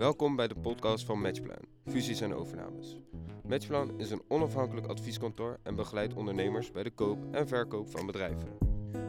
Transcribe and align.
Welkom 0.00 0.36
bij 0.36 0.48
de 0.48 0.54
podcast 0.54 1.04
van 1.04 1.20
Matchplan, 1.20 1.64
fusies 1.86 2.20
en 2.20 2.34
overnames. 2.34 2.96
Matchplan 3.48 3.98
is 3.98 4.10
een 4.10 4.22
onafhankelijk 4.28 4.86
advieskantoor 4.86 5.58
en 5.62 5.74
begeleidt 5.74 6.14
ondernemers 6.14 6.72
bij 6.72 6.82
de 6.82 6.90
koop 6.90 7.18
en 7.30 7.48
verkoop 7.48 7.90
van 7.90 8.06
bedrijven. 8.06 8.58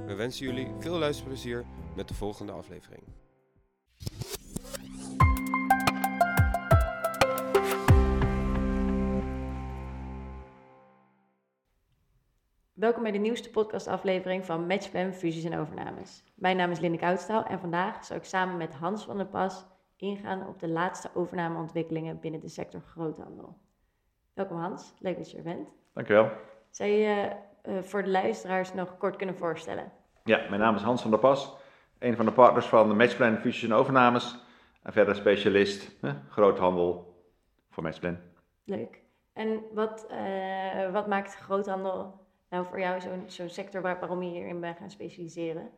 We 0.06 0.16
wensen 0.16 0.46
jullie 0.46 0.68
veel 0.80 0.98
luisterplezier 0.98 1.66
met 1.96 2.08
de 2.08 2.14
volgende 2.14 2.52
aflevering. 2.52 3.04
Welkom 12.74 13.04
bij 13.04 13.12
de 13.12 13.18
nieuwste 13.18 13.50
podcastaflevering 13.50 14.46
van 14.46 14.68
Matchplan 14.68 15.14
Fusies 15.14 15.44
en 15.44 15.60
Overnames. 15.60 16.24
Mijn 16.36 16.58
naam 16.58 16.72
is 16.72 16.80
Linde 16.80 16.98
Koudstaal 16.98 17.46
en 17.46 17.60
vandaag 17.60 18.06
zal 18.06 18.18
ik 18.18 18.24
samen 18.24 18.58
met 18.58 18.74
Hans 18.74 19.04
van 19.04 19.18
der 19.18 19.28
Pas 19.28 19.66
ingaan 20.02 20.48
op 20.48 20.60
de 20.60 20.68
laatste 20.68 21.10
overnameontwikkelingen 21.14 22.20
binnen 22.20 22.40
de 22.40 22.48
sector 22.48 22.82
groothandel. 22.82 23.58
Welkom 24.34 24.58
Hans, 24.58 24.94
leuk 25.00 25.18
dat 25.18 25.32
je 25.32 25.38
er 25.38 25.44
bent. 25.44 25.70
Dankjewel. 25.94 26.32
Zou 26.70 26.90
je 26.90 26.98
je 26.98 27.32
uh, 27.66 27.82
voor 27.82 28.04
de 28.04 28.10
luisteraars 28.10 28.74
nog 28.74 28.98
kort 28.98 29.16
kunnen 29.16 29.38
voorstellen? 29.38 29.92
Ja, 30.24 30.38
mijn 30.50 30.62
naam 30.62 30.76
is 30.76 30.82
Hans 30.82 31.02
van 31.02 31.12
der 31.12 31.20
Pas, 31.20 31.56
een 32.00 32.16
van 32.16 32.26
de 32.26 32.32
partners 32.32 32.66
van 32.66 32.90
de 32.90 32.96
Matchplan 32.96 33.38
Fusies 33.38 33.70
en 33.70 33.74
Overnames 33.74 34.38
en 34.84 34.94
verder 34.94 35.16
specialist 35.16 35.92
hè, 36.02 36.12
groothandel 36.30 37.16
voor 37.70 37.84
Matchplan. 37.84 38.18
Leuk. 38.64 39.02
En 39.34 39.62
wat, 39.74 40.08
uh, 40.12 40.92
wat 40.92 41.08
maakt 41.08 41.36
groothandel 41.36 42.26
nou 42.50 42.66
voor 42.66 42.80
jou 42.80 43.02
zo'n 43.02 43.24
zo'n 43.26 43.50
sector 43.50 43.82
waar, 43.82 44.00
waarom 44.00 44.24
je 44.24 44.30
hierin 44.30 44.60
bent 44.60 44.78
gaan 44.78 44.90
specialiseren? 44.90 45.70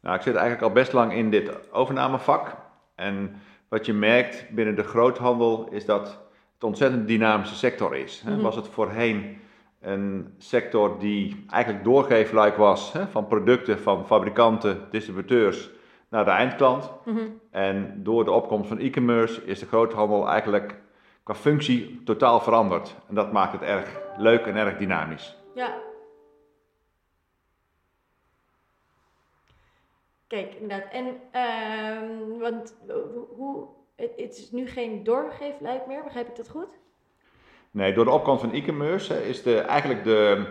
Nou, 0.00 0.16
ik 0.16 0.22
zit 0.22 0.34
eigenlijk 0.34 0.62
al 0.62 0.72
best 0.72 0.92
lang 0.92 1.12
in 1.12 1.30
dit 1.30 1.72
overnamevak. 1.72 2.66
En 2.98 3.40
wat 3.68 3.86
je 3.86 3.92
merkt 3.92 4.50
binnen 4.50 4.74
de 4.74 4.82
groothandel 4.82 5.68
is 5.70 5.84
dat 5.84 6.06
het 6.06 6.18
een 6.58 6.68
ontzettend 6.68 7.06
dynamische 7.06 7.54
sector 7.54 7.96
is. 7.96 8.22
Mm 8.24 8.32
-hmm. 8.32 8.42
Was 8.42 8.56
het 8.56 8.68
voorheen 8.68 9.38
een 9.80 10.34
sector 10.38 10.98
die 10.98 11.44
eigenlijk 11.50 11.84
doorgeefluik 11.84 12.56
was 12.56 12.92
hè, 12.92 13.06
van 13.06 13.26
producten 13.26 13.78
van 13.78 14.06
fabrikanten, 14.06 14.80
distributeurs 14.90 15.70
naar 16.08 16.24
de 16.24 16.30
eindklant. 16.30 16.90
Mm 17.04 17.16
-hmm. 17.16 17.40
En 17.50 18.00
door 18.02 18.24
de 18.24 18.30
opkomst 18.30 18.68
van 18.68 18.78
e-commerce 18.78 19.44
is 19.44 19.58
de 19.58 19.66
groothandel 19.66 20.28
eigenlijk 20.28 20.80
qua 21.22 21.34
functie 21.34 22.00
totaal 22.04 22.40
veranderd. 22.40 22.96
En 23.08 23.14
dat 23.14 23.32
maakt 23.32 23.52
het 23.52 23.62
erg 23.62 24.00
leuk 24.16 24.46
en 24.46 24.56
erg 24.56 24.76
dynamisch. 24.76 25.36
Ja. 25.54 25.74
Kijk, 30.28 30.54
inderdaad. 30.54 30.92
En, 30.92 31.06
uh, 31.34 32.40
want 32.40 32.76
hoe, 33.36 33.66
het, 33.96 34.10
het, 34.16 34.38
is 34.38 34.50
nu 34.50 34.66
geen 34.66 35.04
doorgeefluik 35.04 35.86
meer, 35.86 36.02
begrijp 36.02 36.28
ik 36.28 36.36
dat 36.36 36.48
goed? 36.48 36.78
Nee, 37.70 37.92
door 37.92 38.04
de 38.04 38.10
opkomst 38.10 38.40
van 38.40 38.52
e-commerce 38.52 39.28
is 39.28 39.42
de, 39.42 39.58
eigenlijk 39.58 40.04
de 40.04 40.46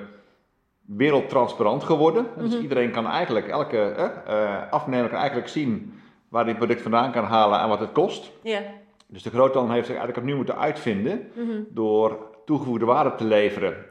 wereld 0.86 1.30
transparant 1.30 1.84
geworden. 1.84 2.24
Mm 2.24 2.30
-hmm. 2.34 2.50
Dus 2.50 2.60
iedereen 2.60 2.92
kan 2.92 3.08
eigenlijk, 3.08 3.48
elke 3.48 3.94
uh, 4.28 4.72
afnemer 4.72 5.10
kan 5.10 5.18
eigenlijk 5.20 5.50
zien 5.50 5.94
waar 6.30 6.46
hij 6.46 6.56
product 6.56 6.82
vandaan 6.82 7.12
kan 7.12 7.24
halen 7.24 7.60
en 7.60 7.70
wat 7.70 7.80
het 7.80 7.92
kost. 7.92 8.32
Ja. 8.44 8.62
Dus 9.08 9.24
de 9.24 9.30
groothandel 9.30 9.74
heeft 9.74 9.88
zich 9.88 9.96
eigenlijk 9.96 10.18
opnieuw 10.18 10.36
moeten 10.36 10.58
uitvinden 10.58 11.32
mm 11.36 11.50
-hmm. 11.50 11.68
door 11.70 12.36
toegevoegde 12.46 12.86
waarde 12.86 13.16
te 13.16 13.24
leveren 13.24 13.86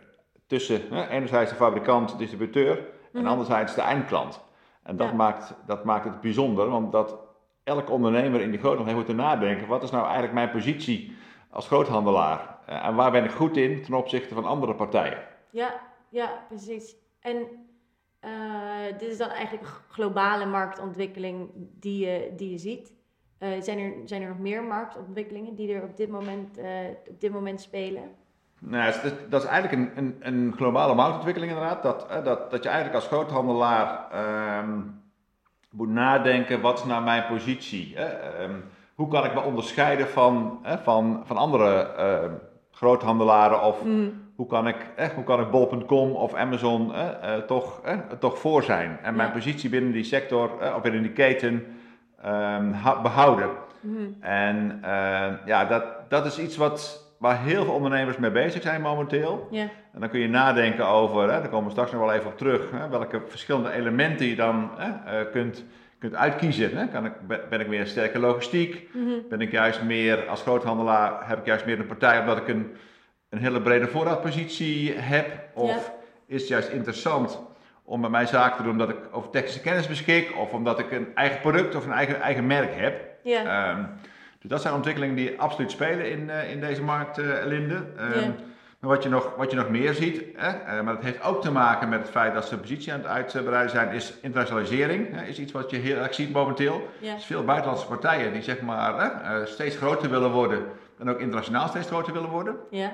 tussen 0.46 0.80
hè, 0.90 1.08
enerzijds 1.08 1.50
de 1.50 1.56
fabrikant, 1.56 2.10
de 2.10 2.16
distributeur 2.16 2.74
mm 2.74 2.82
-hmm. 3.12 3.20
en 3.20 3.26
anderzijds 3.26 3.74
de 3.74 3.80
eindklant. 3.80 4.44
En 4.86 4.96
dat, 4.96 5.08
ja. 5.08 5.14
maakt, 5.14 5.54
dat 5.66 5.84
maakt 5.84 6.04
het 6.04 6.20
bijzonder, 6.20 6.68
want 6.68 6.92
dat 6.92 7.18
elke 7.64 7.92
ondernemer 7.92 8.40
in 8.40 8.50
die 8.50 8.58
groothandel 8.58 8.94
heeft 8.94 9.06
moeten 9.06 9.24
nadenken, 9.24 9.66
wat 9.66 9.82
is 9.82 9.90
nou 9.90 10.04
eigenlijk 10.04 10.34
mijn 10.34 10.50
positie 10.50 11.16
als 11.50 11.66
groothandelaar? 11.66 12.58
En 12.66 12.94
waar 12.94 13.10
ben 13.10 13.24
ik 13.24 13.30
goed 13.30 13.56
in 13.56 13.82
ten 13.82 13.94
opzichte 13.94 14.34
van 14.34 14.44
andere 14.44 14.74
partijen? 14.74 15.18
Ja, 15.50 15.80
ja 16.08 16.44
precies. 16.48 16.96
En 17.20 17.36
uh, 18.24 18.98
dit 18.98 19.10
is 19.10 19.18
dan 19.18 19.28
eigenlijk 19.28 19.66
een 19.66 19.72
globale 19.88 20.46
marktontwikkeling 20.46 21.50
die 21.54 22.06
je, 22.06 22.32
die 22.36 22.50
je 22.50 22.58
ziet. 22.58 22.94
Uh, 23.38 23.60
zijn, 23.60 23.78
er, 23.78 23.92
zijn 24.04 24.22
er 24.22 24.28
nog 24.28 24.38
meer 24.38 24.62
marktontwikkelingen 24.62 25.54
die 25.54 25.72
er 25.72 25.82
op 25.82 25.96
dit 25.96 26.08
moment, 26.08 26.58
uh, 26.58 26.64
op 27.08 27.20
dit 27.20 27.32
moment 27.32 27.60
spelen? 27.60 28.14
Nou, 28.58 28.92
dat 29.28 29.42
is 29.42 29.48
eigenlijk 29.48 29.96
een, 29.96 30.04
een, 30.04 30.16
een 30.20 30.52
globale 30.56 30.94
marktontwikkeling 30.94 31.52
inderdaad. 31.52 31.82
Dat, 31.82 32.06
dat, 32.24 32.50
dat 32.50 32.62
je 32.62 32.68
eigenlijk 32.68 32.94
als 33.02 33.06
groothandelaar 33.06 34.06
um, 34.58 35.00
moet 35.70 35.88
nadenken, 35.88 36.60
wat 36.60 36.78
is 36.78 36.84
nou 36.84 37.04
mijn 37.04 37.26
positie? 37.26 37.96
Um, 38.40 38.64
hoe 38.94 39.08
kan 39.08 39.24
ik 39.24 39.34
me 39.34 39.40
onderscheiden 39.40 40.08
van, 40.08 40.58
van, 40.82 41.22
van 41.24 41.36
andere 41.36 41.94
uh, 41.98 42.32
groothandelaren? 42.70 43.62
Of 43.62 43.84
mm. 43.84 44.12
hoe 44.36 44.46
kan 44.46 44.68
ik, 44.68 44.76
hoe 45.14 45.24
kan 45.24 45.40
ik 45.40 45.50
bol.com 45.50 46.10
of 46.10 46.34
Amazon 46.34 46.92
uh, 46.92 47.36
toch, 47.36 47.80
toch 48.18 48.38
voor 48.38 48.62
zijn? 48.62 48.98
En 49.02 49.16
mijn 49.16 49.28
ja. 49.28 49.34
positie 49.34 49.70
binnen 49.70 49.92
die 49.92 50.04
sector 50.04 50.74
of 50.74 50.80
binnen 50.82 51.02
die 51.02 51.12
keten 51.12 51.66
um, 52.26 52.74
behouden. 53.02 53.50
Mm. 53.80 54.16
En 54.20 54.80
ja, 55.44 55.64
dat, 55.64 55.84
dat 56.08 56.26
is 56.26 56.38
iets 56.38 56.56
wat 56.56 57.05
waar 57.18 57.42
heel 57.42 57.64
veel 57.64 57.74
ondernemers 57.74 58.16
mee 58.16 58.30
bezig 58.30 58.62
zijn 58.62 58.80
momenteel. 58.80 59.48
Ja. 59.50 59.68
En 59.92 60.00
dan 60.00 60.08
kun 60.08 60.20
je 60.20 60.28
nadenken 60.28 60.86
over, 60.86 61.22
hè, 61.22 61.26
daar 61.40 61.48
komen 61.48 61.64
we 61.64 61.70
straks 61.70 61.92
nog 61.92 62.00
wel 62.00 62.12
even 62.12 62.26
op 62.26 62.38
terug, 62.38 62.70
hè, 62.70 62.88
welke 62.88 63.20
verschillende 63.28 63.72
elementen 63.72 64.26
je 64.26 64.36
dan 64.36 64.70
hè, 64.76 65.20
uh, 65.20 65.30
kunt, 65.30 65.64
kunt 65.98 66.14
uitkiezen. 66.14 66.76
Hè. 66.76 66.88
Kan 66.88 67.04
ik, 67.04 67.12
ben 67.50 67.60
ik 67.60 67.68
meer 67.68 67.86
sterke 67.86 68.18
logistiek? 68.18 68.88
Mm 68.92 69.06
-hmm. 69.06 69.22
Ben 69.28 69.40
ik 69.40 69.50
juist 69.50 69.82
meer, 69.82 70.28
als 70.28 70.42
groothandelaar, 70.42 71.28
heb 71.28 71.38
ik 71.38 71.46
juist 71.46 71.66
meer 71.66 71.78
een 71.78 71.86
partij 71.86 72.20
omdat 72.20 72.36
ik 72.36 72.48
een, 72.48 72.76
een 73.28 73.38
hele 73.38 73.60
brede 73.60 73.86
voorraadpositie 73.86 74.92
heb? 74.92 75.26
Of 75.54 75.70
ja. 75.70 75.94
is 76.26 76.40
het 76.40 76.48
juist 76.48 76.68
interessant 76.68 77.40
om 77.84 78.00
bij 78.00 78.10
mij 78.10 78.26
zaken 78.26 78.56
te 78.56 78.62
doen 78.62 78.72
omdat 78.72 78.88
ik 78.88 78.98
over 79.10 79.30
technische 79.30 79.60
kennis 79.60 79.88
beschik? 79.88 80.36
Of 80.36 80.52
omdat 80.52 80.78
ik 80.78 80.92
een 80.92 81.08
eigen 81.14 81.40
product 81.40 81.74
of 81.74 81.86
een 81.86 81.92
eigen, 81.92 82.20
eigen 82.20 82.46
merk 82.46 82.74
heb? 82.74 83.04
Ja. 83.22 83.70
Um, 83.70 83.88
dus 84.40 84.50
dat 84.50 84.62
zijn 84.62 84.74
ontwikkelingen 84.74 85.14
die 85.14 85.40
absoluut 85.40 85.70
spelen 85.70 86.10
in, 86.10 86.28
uh, 86.28 86.50
in 86.50 86.60
deze 86.60 86.82
markt, 86.82 87.18
uh, 87.18 87.44
Linde. 87.44 87.86
Yeah. 87.96 88.28
Maar 88.78 88.90
wat 88.90 89.02
je, 89.02 89.08
nog, 89.08 89.34
wat 89.36 89.50
je 89.50 89.56
nog 89.56 89.68
meer 89.68 89.94
ziet, 89.94 90.22
hè, 90.36 90.48
uh, 90.48 90.82
maar 90.84 90.94
dat 90.94 91.02
heeft 91.02 91.22
ook 91.22 91.42
te 91.42 91.50
maken 91.50 91.88
met 91.88 92.00
het 92.00 92.10
feit 92.10 92.34
dat 92.34 92.46
ze 92.46 92.58
positie 92.58 92.92
aan 92.92 92.98
het 92.98 93.08
uitbreiden 93.08 93.70
zijn, 93.70 93.92
is 93.92 94.14
internationalisering. 94.22 95.14
Hè, 95.14 95.24
is 95.24 95.38
iets 95.38 95.52
wat 95.52 95.70
je 95.70 95.76
heel 95.76 95.96
erg 95.96 96.14
ziet 96.14 96.32
momenteel. 96.32 96.74
Er 96.74 97.06
zijn 97.06 97.20
veel 97.20 97.44
buitenlandse 97.44 97.86
partijen 97.86 98.32
die 98.32 98.42
zeg 98.42 98.60
maar, 98.60 99.12
steeds 99.44 99.76
groter 99.76 100.10
willen 100.10 100.30
worden 100.30 100.62
en 100.98 101.10
ook 101.10 101.20
internationaal 101.20 101.68
steeds 101.68 101.86
groter 101.86 102.12
willen 102.12 102.30
worden. 102.30 102.56
Yeah. 102.70 102.90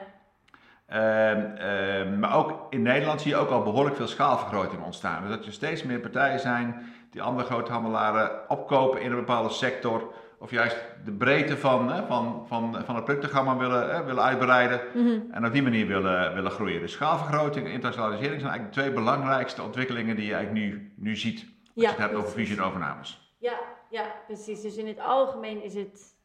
Uh, 0.92 1.30
uh, 1.36 2.18
maar 2.18 2.36
ook 2.36 2.66
in 2.70 2.82
Nederland 2.82 3.20
zie 3.20 3.30
je 3.30 3.36
ook 3.36 3.50
al 3.50 3.62
behoorlijk 3.62 3.96
veel 3.96 4.06
schaalvergroting 4.06 4.82
ontstaan. 4.82 5.22
Dus 5.22 5.36
dat 5.36 5.46
er 5.46 5.52
steeds 5.52 5.82
meer 5.82 5.98
partijen 5.98 6.40
zijn 6.40 6.92
die 7.10 7.22
andere 7.22 7.46
groothandelaren 7.46 8.30
opkopen 8.48 9.00
in 9.00 9.10
een 9.10 9.16
bepaalde 9.18 9.48
sector 9.48 10.12
of 10.42 10.50
juist 10.50 10.76
de 11.04 11.12
breedte 11.12 11.56
van, 11.56 11.92
hè, 11.92 12.06
van, 12.06 12.44
van, 12.46 12.84
van 12.84 12.94
het 12.94 13.04
productprogramma 13.04 13.56
willen, 13.56 13.94
hè, 13.94 14.04
willen 14.04 14.22
uitbreiden 14.22 14.80
mm 14.94 15.06
-hmm. 15.06 15.26
en 15.30 15.46
op 15.46 15.52
die 15.52 15.62
manier 15.62 15.86
willen, 15.86 16.34
willen 16.34 16.50
groeien. 16.50 16.80
Dus 16.80 16.92
schaalvergroting 16.92 17.66
en 17.66 17.72
internationalisering 17.72 18.40
zijn 18.40 18.52
eigenlijk 18.52 18.74
de 18.74 18.80
twee 18.80 18.92
belangrijkste 18.92 19.62
ontwikkelingen 19.62 20.16
die 20.16 20.26
je 20.26 20.34
eigenlijk 20.34 20.66
nu, 20.66 20.92
nu 20.96 21.16
ziet 21.16 21.38
als 21.40 21.70
ja, 21.74 21.82
je 21.82 21.88
het 21.88 21.98
hebt 21.98 22.14
over 22.14 22.30
fusie 22.30 22.56
en 22.56 22.62
overnames. 22.62 23.34
Ja, 23.38 23.58
ja, 23.90 24.14
precies. 24.26 24.60
Dus 24.60 24.76
in 24.76 24.86
het 24.86 24.98
algemeen 24.98 25.62
is 25.62 25.74
het, 25.74 26.16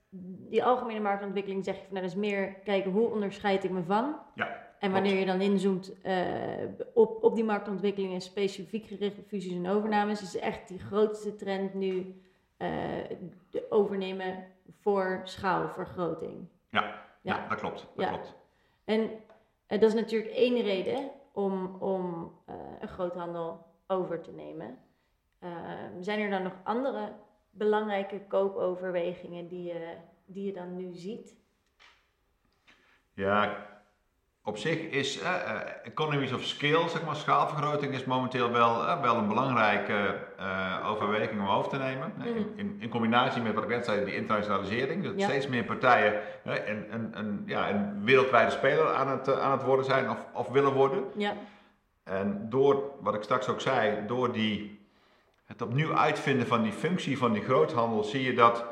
die 0.49 0.63
algemene 0.63 0.99
marktontwikkeling 0.99 1.63
zeg 1.63 1.75
je 1.75 1.81
van, 1.81 1.93
nou, 1.93 2.05
dat 2.05 2.15
is 2.15 2.21
meer 2.21 2.53
kijken 2.63 2.91
hoe 2.91 3.07
onderscheid 3.07 3.63
ik 3.63 3.71
me 3.71 3.83
van. 3.83 4.15
Ja. 4.35 4.65
En 4.79 4.91
wanneer 4.91 5.19
je 5.19 5.25
dan 5.25 5.41
inzoomt 5.41 5.93
uh, 6.05 6.13
op, 6.93 7.23
op 7.23 7.35
die 7.35 7.43
marktontwikkelingen 7.43 8.21
specifiek 8.21 8.85
gericht 8.85 9.17
op 9.17 9.27
fusies 9.27 9.55
en 9.55 9.69
overnames, 9.69 10.21
is 10.21 10.37
echt 10.37 10.67
die 10.67 10.79
grootste 10.79 11.35
trend 11.35 11.73
nu 11.73 12.15
uh, 12.57 12.69
de 13.49 13.65
overnemen 13.69 14.45
voor 14.79 15.21
schaalvergroting. 15.23 16.47
Ja, 16.69 16.81
ja. 16.81 17.35
ja 17.35 17.47
dat 17.47 17.59
klopt. 17.59 17.79
Dat 17.95 18.05
ja. 18.05 18.09
klopt. 18.09 18.35
En 18.85 19.01
uh, 19.01 19.09
dat 19.67 19.83
is 19.83 19.93
natuurlijk 19.93 20.31
één 20.31 20.61
reden 20.61 21.11
om, 21.31 21.75
om 21.75 22.33
uh, 22.49 22.55
een 22.79 22.87
groothandel 22.87 23.65
over 23.87 24.21
te 24.21 24.31
nemen. 24.31 24.77
zijn 25.99 26.19
er 26.19 26.29
dan 26.29 26.43
nog 26.43 26.55
andere 26.63 27.13
belangrijke 27.49 28.21
koopoverwegingen 28.27 29.47
die 29.47 29.63
je, 29.63 29.95
die 30.25 30.45
je 30.45 30.53
dan 30.53 30.75
nu 30.75 30.93
ziet? 30.93 31.35
Ja, 33.13 33.67
op 34.47 34.57
zich 34.57 34.79
is 34.79 35.21
uh, 35.21 35.29
economies 35.83 36.33
of 36.33 36.43
scale, 36.43 36.89
zeg 36.89 37.05
maar, 37.05 37.15
schaalvergroting, 37.15 37.93
is 37.93 38.03
momenteel 38.03 38.51
wel, 38.51 38.83
uh, 38.83 39.01
wel 39.01 39.15
een 39.15 39.27
belangrijke 39.27 40.17
uh, 40.39 40.89
overweging 40.89 41.41
om 41.41 41.47
over 41.47 41.69
te 41.69 41.77
nemen. 41.77 42.13
Mm. 42.17 42.25
In, 42.25 42.53
in, 42.55 42.77
in, 42.79 42.89
combinatie 42.89 43.41
met 43.41 43.53
wat 43.53 43.63
ik 43.63 43.69
net 43.69 43.85
zei, 43.85 44.05
die 44.05 44.15
internationalisering. 44.15 45.03
Dat 45.03 45.13
ja. 45.17 45.27
steeds 45.27 45.47
meer 45.47 45.63
partijen 45.63 46.13
een, 46.43 46.93
een, 46.93 47.17
een, 47.17 47.43
ja, 47.45 47.69
een 47.69 48.03
wereldwijde 48.03 48.51
speler 48.51 48.93
aan 48.93 49.07
het, 49.07 49.39
aan 49.39 49.51
het 49.51 49.63
worden 49.63 49.85
zijn 49.85 50.09
of, 50.09 50.25
of 50.33 50.47
willen 50.47 50.73
worden. 50.73 51.03
Ja. 51.17 51.33
En 52.03 52.45
door, 52.49 52.83
wat 53.01 53.15
ik 53.15 53.23
straks 53.23 53.47
ook 53.47 53.61
zei, 53.61 54.05
door 54.05 54.31
die, 54.31 54.79
het 55.45 55.61
opnieuw 55.61 55.93
uitvinden 55.93 56.47
van 56.47 56.61
die 56.61 56.73
functie 56.73 57.17
van 57.17 57.33
die 57.33 57.43
groothandel, 57.43 58.03
zie 58.03 58.23
je 58.23 58.33
dat 58.33 58.65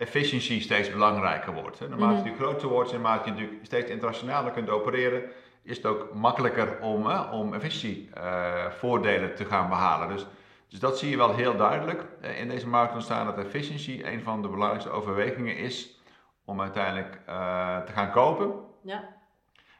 efficiëntie 0.00 0.60
steeds 0.60 0.90
belangrijker 0.90 1.52
wordt. 1.52 1.78
Hè. 1.78 1.88
Naarmate 1.88 2.20
Mhm. 2.20 2.28
je 2.28 2.34
groter 2.34 2.68
wordt 2.68 2.92
en 2.92 3.00
naarmate 3.00 3.24
je 3.24 3.30
natuurlijk 3.34 3.66
steeds 3.66 3.90
internationaler 3.90 4.52
kunt 4.52 4.70
opereren, 4.70 5.22
is 5.62 5.76
het 5.76 5.86
ook 5.86 6.14
makkelijker 6.14 6.78
om, 6.80 7.06
hè, 7.06 7.20
om 7.30 7.54
efficiëntievoordelen 7.54 9.34
te 9.34 9.44
gaan 9.44 9.68
behalen. 9.68 10.08
Dus, 10.08 10.26
dus 10.68 10.78
dat 10.78 10.98
zie 10.98 11.10
je 11.10 11.16
wel 11.16 11.34
heel 11.34 11.56
duidelijk 11.56 12.04
eh, 12.20 12.40
in 12.40 12.48
deze 12.48 12.68
markt 12.68 12.94
ontstaan, 12.94 13.26
dat 13.26 13.38
efficiëntie 13.38 14.06
een 14.12 14.22
van 14.22 14.42
de 14.42 14.48
belangrijkste 14.48 14.90
overwegingen 14.90 15.56
is 15.56 16.00
om 16.44 16.60
uiteindelijk 16.60 17.20
eh, 17.26 17.78
te 17.78 17.92
gaan 17.92 18.10
kopen. 18.10 18.52
Ja. 18.82 19.18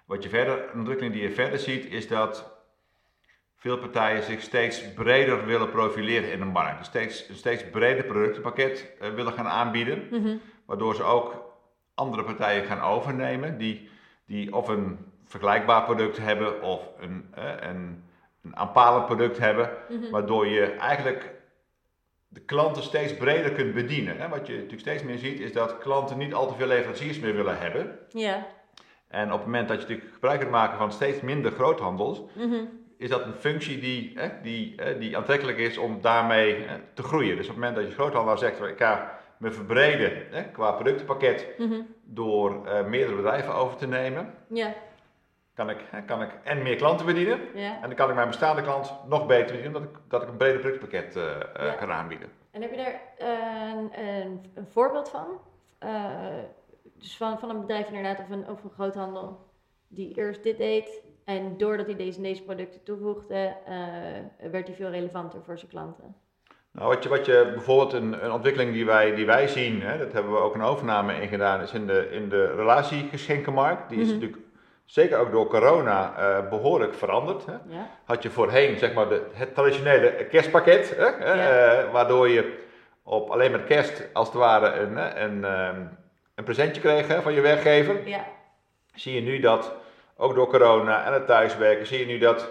Wat 0.04 0.22
je 0.22 0.28
verder, 0.28 0.70
een 0.72 0.78
ontwikkeling 0.78 1.14
die 1.14 1.22
je 1.22 1.30
verder 1.30 1.58
ziet, 1.58 1.84
is 1.84 2.08
dat 2.08 2.49
veel 3.60 3.78
partijen 3.78 4.22
zich 4.22 4.42
steeds 4.42 4.92
breder 4.94 5.46
willen 5.46 5.70
profileren 5.70 6.32
in 6.32 6.38
de 6.38 6.44
markt. 6.44 6.78
Dus 6.78 6.86
steeds, 6.86 7.28
een 7.28 7.34
steeds 7.34 7.64
breder 7.70 8.04
productenpakket 8.04 8.86
eh, 9.00 9.08
willen 9.10 9.32
gaan 9.32 9.48
aanbieden, 9.48 10.06
Mhm. 10.10 10.36
waardoor 10.66 10.94
ze 10.94 11.02
ook 11.02 11.42
andere 11.94 12.24
partijen 12.24 12.64
gaan 12.64 12.80
overnemen 12.80 13.58
die, 13.58 13.88
die 14.26 14.54
of 14.54 14.68
een 14.68 14.98
vergelijkbaar 15.24 15.84
product 15.84 16.18
hebben 16.18 16.62
of 16.62 16.80
een, 17.00 17.28
eh, 17.34 17.44
een, 17.60 18.04
een 18.42 18.56
aanpalend 18.56 19.06
product 19.06 19.38
hebben, 19.38 19.70
Mhm. 19.88 20.10
waardoor 20.10 20.46
je 20.46 20.64
eigenlijk 20.64 21.34
de 22.28 22.40
klanten 22.40 22.82
steeds 22.82 23.16
breder 23.16 23.52
kunt 23.52 23.74
bedienen. 23.74 24.16
Hè? 24.18 24.28
Wat 24.28 24.46
je 24.46 24.52
natuurlijk 24.52 24.80
steeds 24.80 25.02
meer 25.02 25.18
ziet, 25.18 25.40
is 25.40 25.52
dat 25.52 25.78
klanten 25.78 26.18
niet 26.18 26.34
al 26.34 26.48
te 26.48 26.54
veel 26.54 26.66
leveranciers 26.66 27.18
meer 27.18 27.34
willen 27.34 27.58
hebben. 27.58 27.98
Ja. 28.08 28.46
En 29.08 29.26
op 29.32 29.36
het 29.38 29.46
moment 29.46 29.68
dat 29.68 29.76
je 29.76 29.82
natuurlijk 29.82 30.12
gebruik 30.14 30.38
kunt 30.38 30.50
maken 30.52 30.78
van 30.78 30.92
steeds 30.92 31.20
minder 31.20 31.52
groothandels, 31.52 32.20
Mhm. 32.34 32.64
Is 33.00 33.08
dat 33.08 33.24
een 33.24 33.34
functie 33.34 33.78
die, 33.80 34.12
hè, 34.14 34.28
die, 34.42 34.72
hè, 34.76 34.98
die 34.98 35.16
aantrekkelijk 35.16 35.58
is 35.58 35.78
om 35.78 36.00
daarmee 36.00 36.54
hè, 36.62 36.76
te 36.94 37.02
groeien. 37.02 37.36
Dus 37.36 37.48
op 37.48 37.54
het 37.54 37.56
moment 37.64 37.76
dat 37.76 37.86
je 37.86 37.92
groothandelaar 37.92 38.38
zegt, 38.38 38.60
ik 38.62 38.78
ga 38.78 39.18
me 39.36 39.50
verbreden 39.50 40.26
hè, 40.30 40.44
qua 40.50 40.72
productenpakket 40.72 41.46
Mhm. 41.58 41.80
door 42.04 42.66
eh, 42.66 42.84
meerdere 42.84 43.16
bedrijven 43.16 43.54
over 43.54 43.76
te 43.76 43.86
nemen, 43.86 44.34
Ja. 44.48 44.72
kan 45.54 45.70
ik, 45.70 45.78
hè, 45.90 46.02
kan 46.02 46.22
ik 46.22 46.30
en 46.44 46.62
meer 46.62 46.76
klanten 46.76 47.06
bedienen. 47.06 47.40
Ja. 47.54 47.74
En 47.74 47.80
dan 47.82 47.94
kan 47.94 48.08
ik 48.08 48.14
mijn 48.14 48.26
bestaande 48.28 48.62
klant 48.62 48.94
nog 49.08 49.26
beter 49.26 49.56
bedienen, 49.56 49.76
omdat 49.76 49.82
ik, 49.90 49.96
dat 50.08 50.22
ik 50.22 50.28
een 50.28 50.36
breder 50.36 50.60
productpakket 50.60 51.16
eh, 51.16 51.30
eh, 51.40 51.42
Ja. 51.66 51.72
kan 51.72 51.90
aanbieden. 51.92 52.28
En 52.50 52.62
heb 52.62 52.70
je 52.70 52.76
daar 52.76 53.00
eh, 53.18 53.72
een, 53.76 54.04
een, 54.06 54.40
een 54.54 54.66
voorbeeld 54.70 55.08
van? 55.10 55.26
Eh, 55.78 56.14
dus 56.98 57.16
van, 57.16 57.38
van 57.38 57.50
een 57.50 57.60
bedrijf 57.60 57.86
inderdaad, 57.86 58.18
of 58.20 58.30
een, 58.30 58.48
of 58.48 58.64
een 58.64 58.70
groothandel, 58.70 59.46
die 59.88 60.14
eerst 60.16 60.42
dit 60.42 60.58
deed. 60.58 61.02
En 61.36 61.54
doordat 61.56 61.86
hij 61.86 61.96
deze, 61.96 62.20
deze 62.20 62.42
producten 62.42 62.82
toevoegde, 62.82 63.52
eh, 63.66 64.50
werd 64.50 64.66
hij 64.66 64.76
veel 64.76 64.90
relevanter 64.90 65.40
voor 65.44 65.58
zijn 65.58 65.70
klanten. 65.70 66.14
Nou, 66.72 66.88
wat 66.88 67.02
je, 67.02 67.08
wat 67.08 67.26
je 67.26 67.50
bijvoorbeeld 67.54 67.92
een, 67.92 68.24
een 68.24 68.32
ontwikkeling 68.32 68.72
die 68.72 68.86
wij, 68.86 69.14
die 69.14 69.26
wij 69.26 69.48
zien, 69.48 69.82
hè, 69.82 69.98
dat 69.98 70.12
hebben 70.12 70.32
we 70.32 70.38
ook 70.38 70.54
een 70.54 70.62
overname 70.62 71.14
in 71.14 71.28
gedaan, 71.28 71.60
is 71.60 71.72
in 71.72 71.86
de, 71.86 72.08
in 72.10 72.28
de 72.28 72.54
relatiegeschenkenmarkt. 72.54 73.88
Die 73.88 73.98
is 74.00 74.04
Mhm. 74.06 74.14
natuurlijk 74.14 74.42
zeker 74.84 75.18
ook 75.18 75.30
door 75.30 75.46
corona 75.46 76.14
eh, 76.16 76.48
behoorlijk 76.48 76.94
veranderd. 76.94 77.46
Hè. 77.46 77.52
Ja? 77.52 77.90
Had 78.04 78.22
je 78.22 78.30
voorheen 78.30 78.78
zeg 78.78 78.92
maar 78.94 79.08
de, 79.08 79.26
het 79.32 79.54
traditionele 79.54 80.26
kerstpakket, 80.30 80.96
hè, 80.96 81.04
Ja. 81.06 81.82
eh, 81.82 81.92
waardoor 81.92 82.28
je 82.28 82.58
op, 83.02 83.30
alleen 83.30 83.50
met 83.52 83.64
kerst 83.64 84.08
als 84.12 84.26
het 84.28 84.36
ware 84.36 84.80
een, 84.80 84.96
hè, 84.96 85.20
een, 85.20 85.44
ehm, 85.44 85.80
een 86.34 86.44
presentje 86.44 86.80
kreeg 86.80 87.08
hè, 87.08 87.22
van 87.22 87.32
je 87.32 87.40
werkgever. 87.40 88.08
Ja. 88.08 88.24
Zie 88.94 89.14
je 89.14 89.20
nu 89.20 89.38
dat, 89.40 89.72
ook 90.20 90.34
door 90.34 90.48
corona 90.48 91.04
en 91.04 91.12
het 91.12 91.26
thuiswerken, 91.26 91.86
zie 91.86 91.98
je 91.98 92.06
nu 92.06 92.18
dat 92.18 92.48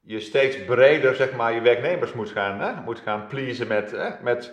je 0.00 0.20
steeds 0.20 0.64
breder 0.64 1.14
zeg 1.14 1.32
maar, 1.32 1.52
je 1.52 1.60
werknemers 1.60 2.12
moet 2.12 2.30
gaan, 2.30 2.60
hè, 2.60 2.80
moet 2.80 3.00
gaan 3.00 3.26
pleasen 3.26 3.66
met, 3.66 3.90
hè, 3.90 4.10
met 4.22 4.52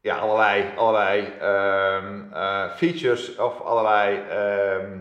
ja, 0.00 0.16
allerlei, 0.16 0.64
allerlei 0.76 1.26
ehm, 1.40 2.32
eh, 2.32 2.70
features 2.70 3.36
of 3.36 3.60
allerlei 3.60 4.18
ehm, 4.28 4.98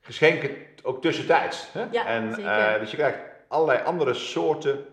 geschenken, 0.00 0.50
ook 0.82 1.02
tussentijds. 1.02 1.68
Hè? 1.72 1.84
Ja, 1.90 2.06
en, 2.06 2.44
eh, 2.44 2.80
dus 2.80 2.90
je 2.90 2.96
krijgt 2.96 3.18
allerlei 3.48 3.84
andere 3.84 4.14
soorten 4.14 4.84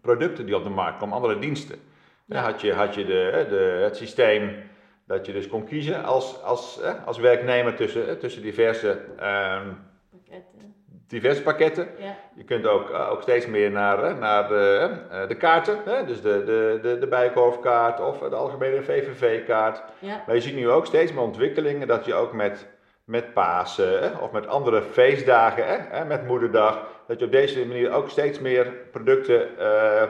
producten 0.00 0.46
die 0.46 0.56
op 0.56 0.62
de 0.62 0.68
markt 0.70 0.98
komen, 0.98 1.14
andere 1.14 1.38
diensten. 1.38 1.76
Ja. 2.24 2.34
Dan 2.34 2.42
had 2.42 2.60
je, 2.60 2.74
had 2.74 2.94
je 2.94 3.04
de, 3.04 3.46
de, 3.48 3.80
het 3.82 3.96
systeem 3.96 4.70
dat 5.08 5.26
je 5.26 5.32
dus 5.32 5.48
kon 5.48 5.64
kiezen 5.64 6.04
als, 6.04 6.42
als, 6.42 6.78
hè, 6.82 6.92
als 6.92 7.18
werknemer 7.18 7.74
tussen, 7.74 8.18
tussen 8.18 8.42
diverse, 8.42 8.98
ehm, 9.18 9.66
Pakketten. 10.10 10.74
diverse 11.06 11.42
pakketten. 11.42 11.88
Ja. 11.98 12.16
Je 12.36 12.44
kunt 12.44 12.66
ook, 12.66 12.90
eh, 12.90 13.10
ook 13.10 13.22
steeds 13.22 13.46
meer 13.46 13.70
naar, 13.70 14.16
naar 14.16 14.48
de, 14.48 14.90
eh, 15.10 15.28
de 15.28 15.34
kaarten, 15.34 15.78
hè? 15.84 16.04
dus 16.04 16.22
de, 16.22 16.44
de, 16.44 16.78
de, 16.82 16.98
de 16.98 17.06
Bijenkorfkaart 17.06 18.00
of 18.00 18.18
de 18.18 18.34
algemene 18.34 18.82
VVV-kaart. 18.82 19.82
Ja. 19.98 20.22
Maar 20.26 20.34
je 20.34 20.40
ziet 20.40 20.54
nu 20.54 20.70
ook 20.70 20.86
steeds 20.86 21.12
meer 21.12 21.22
ontwikkelingen 21.22 21.88
dat 21.88 22.04
je 22.04 22.14
ook 22.14 22.32
met, 22.32 22.66
met 23.04 23.32
Pasen 23.34 24.02
hè, 24.02 24.18
of 24.18 24.32
met 24.32 24.46
andere 24.46 24.82
feestdagen, 24.82 25.64
hè, 25.90 26.04
met 26.04 26.26
Moederdag, 26.26 26.86
dat 27.06 27.18
je 27.18 27.24
op 27.24 27.32
deze 27.32 27.66
manier 27.66 27.92
ook 27.92 28.10
steeds 28.10 28.38
meer 28.40 28.72
producten, 28.90 29.58
eh, 29.58 30.02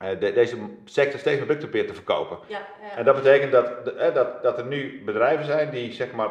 de- 0.00 0.32
deze 0.32 0.56
sector 0.84 1.20
steeds 1.20 1.44
meer 1.46 1.56
probeert 1.56 1.88
te 1.88 1.94
verkopen. 1.94 2.38
Ja. 2.46 2.58
ja. 2.58 2.96
En 2.96 3.04
dat 3.04 3.14
betekent 3.14 3.52
dat, 3.52 3.84
de- 3.84 3.94
hè, 3.96 4.12
dat, 4.12 4.42
dat 4.42 4.58
er 4.58 4.64
nu 4.64 5.02
bedrijven 5.04 5.44
zijn 5.44 5.70
die 5.70 5.92
zeg 5.92 6.12
maar 6.12 6.30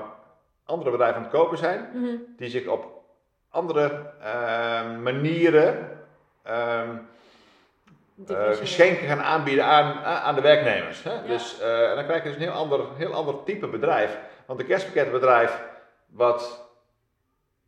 andere 0.66 0.92
bedrijven 0.92 1.18
aan 1.18 1.24
het 1.24 1.32
kopen 1.32 1.58
zijn, 1.58 1.90
Mhm. 1.94 2.16
die 2.38 2.50
zich 2.50 2.68
op 2.68 3.02
andere 3.50 4.12
ehm, 4.24 5.02
manieren 5.04 5.98
ehm, 6.44 6.90
eh, 8.28 8.52
geschenken 8.52 9.08
gaan 9.08 9.22
aanbieden 9.22 9.66
aan, 9.66 10.04
aan 10.04 10.36
de 10.36 10.42
werknemers. 10.42 11.04
Hè? 11.04 11.14
Ja. 11.14 11.22
Dus, 11.28 11.60
eh, 11.60 11.90
en 11.90 11.96
dan 11.96 12.06
krijg 12.06 12.24
je 12.24 12.30
dus 12.30 12.38
een 12.38 12.44
heel 12.44 12.52
ander, 12.60 12.80
heel 12.98 13.14
ander 13.14 13.44
type 13.44 13.68
bedrijf. 13.68 14.18
Want 14.46 14.60
een 14.60 14.66
kerstpakketbedrijf 14.66 15.62
wat 16.08 16.68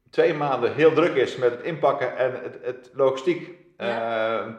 twee 0.09 0.33
maanden 0.33 0.73
heel 0.73 0.93
druk 0.93 1.15
is 1.15 1.35
met 1.35 1.51
het 1.51 1.61
inpakken 1.61 2.17
en 2.17 2.39
het, 2.43 2.57
het 2.63 2.89
logistiek 2.93 3.51
ehm, 3.77 4.51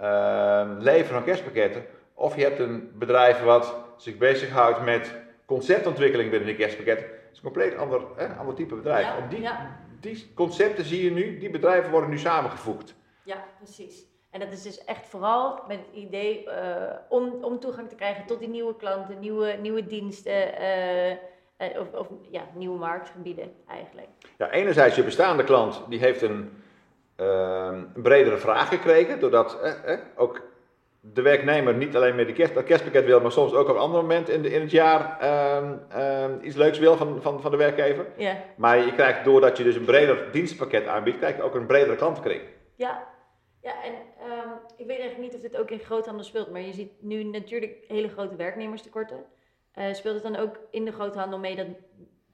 ehm, 0.00 0.78
leveren 0.78 1.14
van 1.14 1.24
kerstpakketten. 1.24 1.84
Of 2.14 2.36
je 2.36 2.42
hebt 2.42 2.58
een 2.58 2.90
bedrijf 2.94 3.42
wat 3.42 3.74
zich 3.96 4.16
bezighoudt 4.18 4.84
met 4.84 5.14
conceptontwikkeling 5.46 6.30
binnen 6.30 6.48
die 6.48 6.56
kerstpakketten. 6.56 7.06
Dat 7.06 7.30
is 7.32 7.36
een 7.36 7.44
compleet 7.44 7.76
ander, 7.76 8.00
hè, 8.16 8.26
ander 8.26 8.54
type 8.54 8.74
bedrijf. 8.74 9.06
Ja, 9.06 9.16
en 9.16 9.28
die, 9.28 9.40
ja. 9.40 9.78
die 10.00 10.32
concepten 10.34 10.84
zie 10.84 11.04
je 11.04 11.10
nu, 11.10 11.38
die 11.38 11.50
bedrijven 11.50 11.90
worden 11.90 12.10
nu 12.10 12.18
samengevoegd. 12.18 12.94
Ja, 13.24 13.44
precies. 13.56 14.06
En 14.30 14.40
dat 14.40 14.52
is 14.52 14.62
dus 14.62 14.84
echt 14.84 15.08
vooral 15.08 15.62
met 15.68 15.78
het 15.78 15.94
idee 15.94 16.50
eh, 16.50 16.94
om, 17.08 17.44
om 17.44 17.60
toegang 17.60 17.88
te 17.88 17.94
krijgen 17.94 18.26
tot 18.26 18.38
die 18.38 18.48
nieuwe 18.48 18.76
klanten, 18.76 19.18
nieuwe, 19.18 19.56
nieuwe 19.60 19.86
diensten 19.86 20.56
eh, 20.56 21.10
eh, 21.10 21.80
of, 21.80 21.92
of 21.92 22.08
ja, 22.30 22.42
nieuwe 22.54 22.78
marktgebieden 22.78 23.52
eigenlijk. 23.68 24.08
Ja, 24.38 24.50
enerzijds 24.50 24.96
je 24.96 25.04
bestaande 25.04 25.44
klant 25.44 25.82
die 25.88 25.98
heeft 25.98 26.22
een, 26.22 26.62
een 27.16 27.92
bredere 28.02 28.36
vraag 28.36 28.68
gekregen, 28.68 29.20
doordat 29.20 29.60
eh, 29.60 29.92
eh, 29.92 30.00
ook 30.16 30.42
de 31.00 31.22
werknemer 31.22 31.74
niet 31.74 31.96
alleen 31.96 32.14
met 32.14 32.26
die 32.26 32.34
kerst, 32.34 32.54
dat 32.54 32.64
kerstpakket 32.64 33.04
wil, 33.04 33.20
maar 33.20 33.32
soms 33.32 33.52
ook 33.52 33.68
op 33.68 33.74
een 33.74 33.80
ander 33.80 34.00
moment 34.00 34.28
in, 34.28 34.42
de, 34.42 34.50
in 34.50 34.60
het 34.60 34.70
jaar 34.70 35.20
ehm, 35.20 35.74
ehm, 35.88 36.38
iets 36.42 36.56
leuks 36.56 36.78
wil 36.78 36.96
van, 36.96 37.22
van, 37.22 37.40
van 37.40 37.50
de 37.50 37.56
werkgever. 37.56 38.06
Ja, 38.16 38.36
Maar 38.56 38.78
je 38.78 38.92
krijgt, 38.92 39.24
doordat 39.24 39.56
je 39.56 39.64
dus 39.64 39.76
een 39.76 39.84
breder 39.84 40.28
dienstpakket 40.32 40.86
aanbiedt, 40.86 41.18
krijg 41.18 41.36
je 41.36 41.42
ook 41.42 41.54
een 41.54 41.66
bredere 41.66 41.96
klantenkring. 41.96 42.42
ja. 42.74 43.06
ja 43.62 43.84
en 43.84 43.92
ehm, 44.20 44.48
ik 44.76 44.86
weet 44.86 44.98
eigenlijk 44.98 45.32
niet 45.32 45.34
of 45.34 45.50
dit 45.50 45.56
ook 45.56 45.70
in 45.70 45.78
groothandel 45.78 46.24
speelt, 46.24 46.50
maar 46.50 46.60
je 46.60 46.72
ziet 46.72 46.92
nu 47.00 47.24
natuurlijk 47.24 47.76
hele 47.88 48.08
grote 48.08 48.36
werknemerstekorten. 48.36 49.24
Eh, 49.72 49.92
speelt 49.92 50.14
het 50.14 50.32
dan 50.32 50.36
ook 50.36 50.58
in 50.70 50.84
de 50.84 50.92
groothandel 50.92 51.38
mee 51.38 51.56
dat 51.56 51.66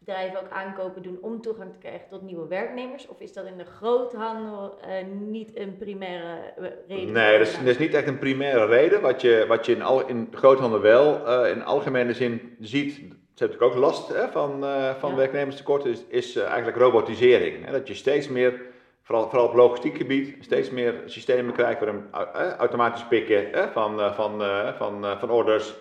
bedrijven 0.04 0.40
ook 0.40 0.50
aankopen 0.50 1.02
doen 1.02 1.18
om 1.20 1.40
toegang 1.40 1.72
te 1.72 1.78
krijgen 1.78 2.08
tot 2.08 2.22
nieuwe 2.22 2.46
werknemers? 2.48 3.08
Of 3.08 3.20
is 3.20 3.32
dat 3.32 3.44
in 3.46 3.56
de 3.56 3.64
groothandel 3.64 4.78
eh, 4.80 5.06
niet 5.06 5.56
een 5.56 5.76
primaire 5.76 6.52
eh, 6.56 6.64
reden? 6.88 7.12
Nee, 7.12 7.38
dat 7.38 7.46
is, 7.46 7.58
dat 7.58 7.66
is 7.66 7.78
niet 7.78 7.94
echt 7.94 8.06
een 8.06 8.18
primaire 8.18 8.66
reden. 8.66 9.00
Wat 9.00 9.20
je, 9.20 9.44
wat 9.48 9.66
je 9.66 9.72
in, 9.74 9.82
al, 9.82 10.06
in 10.06 10.28
de 10.30 10.36
groothandel 10.36 10.80
wel 10.80 11.26
eh, 11.26 11.50
in 11.50 11.64
algemene 11.64 12.12
zin 12.12 12.56
ziet, 12.60 12.92
ze 12.94 13.00
hebben 13.00 13.18
natuurlijk 13.28 13.62
ook 13.62 13.74
last 13.74 14.08
hè, 14.08 14.28
van, 14.28 14.64
eh 14.64 14.94
van 14.94 15.10
Ja. 15.10 15.16
werknemerstekorten, 15.16 15.90
is, 15.90 16.04
is 16.08 16.36
eigenlijk 16.36 16.76
robotisering. 16.76 17.64
Hè. 17.64 17.72
Dat 17.72 17.88
je 17.88 17.94
steeds 17.94 18.28
meer, 18.28 18.60
vooral, 19.02 19.28
vooral 19.28 19.48
op 19.48 19.54
logistiek 19.54 19.96
gebied, 19.96 20.36
steeds 20.40 20.70
meer 20.70 20.94
systemen 21.06 21.54
krijgt 21.54 21.80
waarin 21.80 22.04
automatisch 22.58 23.06
pikken 23.06 23.50
hè, 23.50 23.68
van, 23.68 24.14
van, 24.14 24.42
van, 24.76 25.18
van 25.18 25.30
orders. 25.30 25.74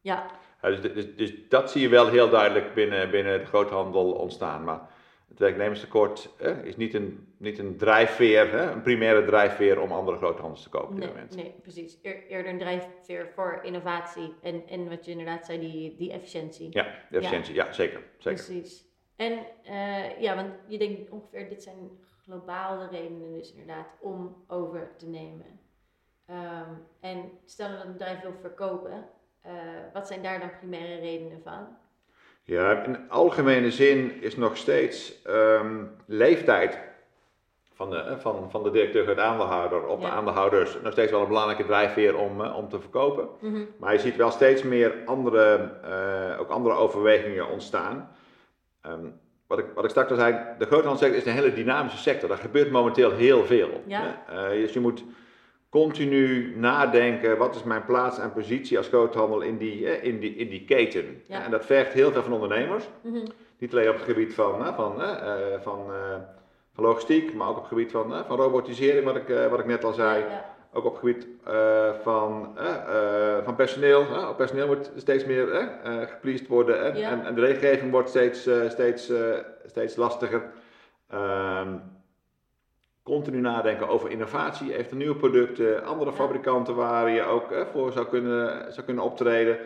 Ja, 0.00 0.26
dus, 0.70 0.80
dus, 0.80 1.16
dus 1.16 1.48
dat 1.48 1.70
zie 1.70 1.80
je 1.82 1.88
wel 1.88 2.08
heel 2.08 2.30
duidelijk 2.30 2.74
binnen, 2.74 3.10
binnen 3.10 3.38
de 3.38 3.46
groothandel 3.46 4.12
ontstaan. 4.12 4.64
Maar 4.64 4.90
het 5.28 5.38
werknemerstekort 5.38 6.28
eh, 6.38 6.64
is 6.64 6.76
niet 6.76 6.94
een, 6.94 7.34
niet 7.36 7.58
een 7.58 7.76
drijfveer, 7.76 8.50
hè, 8.50 8.70
een 8.70 8.82
primaire 8.82 9.24
drijfveer 9.24 9.80
om 9.80 9.92
andere 9.92 10.16
groothandels 10.16 10.62
te 10.62 10.68
kopen 10.68 10.88
op 10.88 10.94
dit 10.94 11.04
Nee, 11.04 11.12
moment. 11.12 11.36
nee 11.36 11.54
precies. 11.62 11.98
Eer- 12.02 12.26
eerder 12.26 12.52
een 12.52 12.58
drijfveer 12.58 13.28
voor 13.34 13.60
innovatie 13.62 14.34
en, 14.42 14.62
en 14.68 14.88
wat 14.88 15.04
je 15.04 15.10
inderdaad 15.10 15.46
zei, 15.46 15.60
die, 15.60 15.96
die 15.96 16.12
efficiëntie. 16.12 16.68
Ja, 16.70 16.86
de 17.10 17.16
efficiëntie, 17.16 17.54
ja, 17.54 17.72
zeker. 17.72 18.02
zeker. 18.18 18.44
Precies. 18.44 18.84
En 19.16 19.38
eh, 19.64 20.20
ja, 20.20 20.34
want 20.34 20.48
je 20.68 20.78
denkt 20.78 21.10
ongeveer, 21.10 21.48
dit 21.48 21.62
zijn 21.62 21.90
globale 22.24 22.88
redenen 22.88 23.32
dus 23.32 23.52
inderdaad 23.52 23.86
om 24.00 24.44
over 24.46 24.92
te 24.96 25.06
nemen. 25.06 25.60
Ehm, 26.26 26.70
en 27.00 27.30
stel 27.44 27.70
dat 27.70 27.84
een 27.84 27.92
bedrijf 27.92 28.20
wil 28.20 28.34
verkopen, 28.40 29.08
wat 29.92 30.06
zijn 30.06 30.22
daar 30.22 30.40
dan 30.40 30.50
primaire 30.58 31.00
redenen 31.00 31.40
van? 31.44 31.76
Ja, 32.44 32.84
in 32.84 33.10
algemene 33.10 33.70
zin 33.70 34.22
is 34.22 34.36
nog 34.36 34.56
steeds 34.56 35.14
um, 35.26 35.90
leeftijd 36.06 36.78
van 37.74 37.90
de, 37.90 38.16
van, 38.18 38.50
van 38.50 38.62
de 38.62 38.70
directeur 38.70 39.08
het 39.08 39.18
aandeelhouder 39.18 39.86
op 39.86 40.00
de 40.00 40.08
aandeelhouders 40.08 40.78
nog 40.82 40.92
steeds 40.92 41.10
wel 41.10 41.20
een 41.20 41.28
belangrijke 41.28 41.64
drijfveer 41.64 42.16
om, 42.16 42.40
om 42.40 42.68
te 42.68 42.80
verkopen. 42.80 43.28
Mhm. 43.40 43.62
Maar 43.78 43.92
je 43.92 43.98
ziet 43.98 44.16
wel 44.16 44.30
steeds 44.30 44.62
meer 44.62 44.94
andere, 45.04 45.70
uh, 45.84 46.40
ook 46.40 46.48
andere 46.50 46.74
overwegingen 46.74 47.48
ontstaan. 47.48 48.10
Um, 48.86 49.20
wat 49.46 49.58
ik, 49.58 49.66
wat 49.74 49.84
ik 49.84 49.90
straks 49.90 50.10
al 50.10 50.16
zei, 50.16 50.38
de 50.58 50.66
groothandelssector 50.66 51.18
is 51.18 51.26
een 51.26 51.32
hele 51.32 51.52
dynamische 51.52 51.98
sector. 51.98 52.28
Daar 52.28 52.38
gebeurt 52.38 52.70
momenteel 52.70 53.10
heel 53.10 53.44
veel. 53.44 53.82
Ja. 53.86 54.24
Uh, 54.30 54.48
dus 54.48 54.72
je 54.72 54.80
moet 54.80 55.04
continu 55.72 56.52
nadenken, 56.56 57.38
wat 57.38 57.54
is 57.54 57.62
mijn 57.62 57.84
plaats 57.84 58.18
en 58.18 58.32
positie 58.32 58.78
als 58.78 58.88
groothandel 58.88 59.40
in 59.40 59.56
die, 59.56 59.88
eh, 59.88 60.04
in 60.04 60.20
die, 60.20 60.34
in 60.34 60.48
die 60.48 60.64
keten. 60.64 61.22
Ja. 61.26 61.44
En 61.44 61.50
dat 61.50 61.64
vergt 61.66 61.92
heel 61.92 62.12
veel 62.12 62.22
van 62.22 62.32
ondernemers. 62.32 62.88
Mm 63.00 63.14
-hmm. 63.14 63.24
Niet 63.58 63.72
alleen 63.72 63.88
op 63.88 63.94
het 63.94 64.04
gebied 64.04 64.34
van, 64.34 64.74
van, 64.74 65.00
uh, 65.00 65.14
van, 65.60 65.90
van 66.74 66.84
logistiek, 66.84 67.34
maar 67.34 67.48
ook 67.48 67.56
op 67.56 67.62
het 67.62 67.68
gebied 67.68 67.90
van, 67.90 68.24
van 68.26 68.36
robotisering, 68.36 69.04
wat 69.04 69.16
ik, 69.16 69.48
wat 69.50 69.58
ik 69.58 69.66
net 69.66 69.84
al 69.84 69.92
zei. 69.92 70.24
Ja, 70.24 70.44
ook 70.72 70.84
op 70.84 70.90
het 70.92 71.00
gebied 71.00 71.26
van, 72.02 72.56
van 73.44 73.56
personeel. 73.56 74.00
Uh, 74.02 74.36
personeel 74.36 74.66
moet 74.66 74.90
steeds 74.96 75.24
meer 75.24 75.68
gepleased 75.84 76.48
worden 76.48 76.94
en, 76.94 77.24
en, 77.24 77.34
de 77.34 77.40
regelgeving 77.40 77.90
wordt 77.90 78.08
steeds, 78.08 78.48
steeds, 78.68 79.12
steeds 79.66 79.96
lastiger. 79.96 80.42
Ehm, 81.08 81.68
continu 83.02 83.40
nadenken 83.40 83.88
over 83.88 84.10
innovatie, 84.10 84.76
even 84.76 84.96
nieuwe 84.96 85.14
producten, 85.16 85.84
andere 85.84 86.12
fabrikanten 86.12 86.74
waar 86.74 87.10
je 87.10 87.22
ook 87.22 87.66
voor 87.72 87.92
zou 87.92 88.06
kunnen, 88.06 88.72
zou 88.72 88.86
kunnen 88.86 89.04
optreden. 89.04 89.58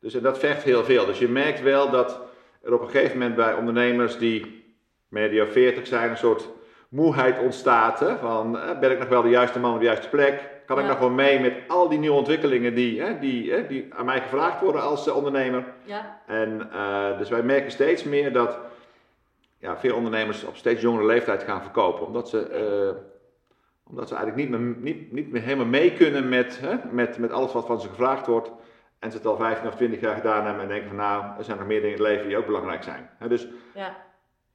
Dus 0.00 0.12
dat 0.12 0.38
vergt 0.38 0.62
heel 0.62 0.84
veel. 0.84 1.06
Dus 1.06 1.18
je 1.18 1.28
merkt 1.28 1.62
wel 1.62 1.90
dat 1.90 2.20
er 2.62 2.74
op 2.74 2.80
een 2.80 2.90
gegeven 2.90 3.18
moment 3.18 3.36
bij 3.36 3.54
ondernemers 3.54 4.18
die 4.18 4.64
medio 5.08 5.46
40 5.46 5.86
zijn, 5.86 6.10
een 6.10 6.16
soort 6.16 6.48
moeheid 6.88 7.38
ontstaat. 7.38 8.00
Hè, 8.00 8.16
van 8.16 8.58
ben 8.80 8.90
ik 8.90 8.98
nog 8.98 9.08
wel 9.08 9.22
de 9.22 9.28
juiste 9.28 9.58
man 9.58 9.72
op 9.72 9.78
de 9.78 9.84
juiste 9.84 10.08
plek? 10.08 10.56
Kan 10.66 10.78
ik 10.78 10.86
nog 10.86 10.98
wel 10.98 11.10
mee 11.10 11.40
met 11.40 11.54
al 11.68 11.88
die 11.88 11.98
nieuwe 11.98 12.16
ontwikkelingen 12.16 12.74
die, 12.74 13.02
hè, 13.02 13.18
die, 13.18 13.52
hè, 13.52 13.66
die 13.66 13.86
aan 13.94 14.04
mij 14.04 14.20
gevraagd 14.20 14.60
worden 14.60 14.82
als 14.82 15.06
uh, 15.06 15.16
ondernemer? 15.16 15.64
Ja. 15.82 16.20
En 16.26 16.70
uh, 16.72 17.18
dus 17.18 17.28
wij 17.28 17.42
merken 17.42 17.70
steeds 17.70 18.04
meer 18.04 18.32
dat 18.32 18.58
ja, 19.58 19.78
veel 19.78 19.96
ondernemers 19.96 20.44
op 20.44 20.56
steeds 20.56 20.82
jongere 20.82 21.06
leeftijd 21.06 21.42
gaan 21.42 21.62
verkopen. 21.62 22.06
Omdat 22.06 22.28
ze, 22.28 22.94
uh, 22.94 23.02
omdat 23.84 24.08
ze 24.08 24.14
eigenlijk 24.14 24.48
niet 24.48 24.60
meer, 24.60 24.76
niet, 24.76 25.12
niet 25.12 25.30
meer 25.30 25.42
helemaal 25.42 25.66
mee 25.66 25.92
kunnen 25.92 26.28
met, 26.28 26.60
hè, 26.60 26.76
met, 26.90 27.18
met 27.18 27.32
alles 27.32 27.52
wat 27.52 27.66
van 27.66 27.80
ze 27.80 27.88
gevraagd 27.88 28.26
wordt. 28.26 28.52
En 28.98 29.10
ze 29.10 29.16
het 29.16 29.26
al 29.26 29.36
15 29.36 29.68
of 29.68 29.74
20 29.74 30.00
jaar 30.00 30.16
gedaan 30.16 30.44
hebben 30.44 30.62
en 30.62 30.68
denken 30.68 30.88
van 30.88 30.96
nou, 30.96 31.24
er 31.38 31.44
zijn 31.44 31.58
nog 31.58 31.66
meer 31.66 31.80
dingen 31.80 31.96
in 31.96 32.02
het 32.02 32.12
leven 32.12 32.28
die 32.28 32.36
ook 32.36 32.46
belangrijk 32.46 32.82
zijn. 32.82 33.10
dus 33.28 33.48
ja. 33.74 33.96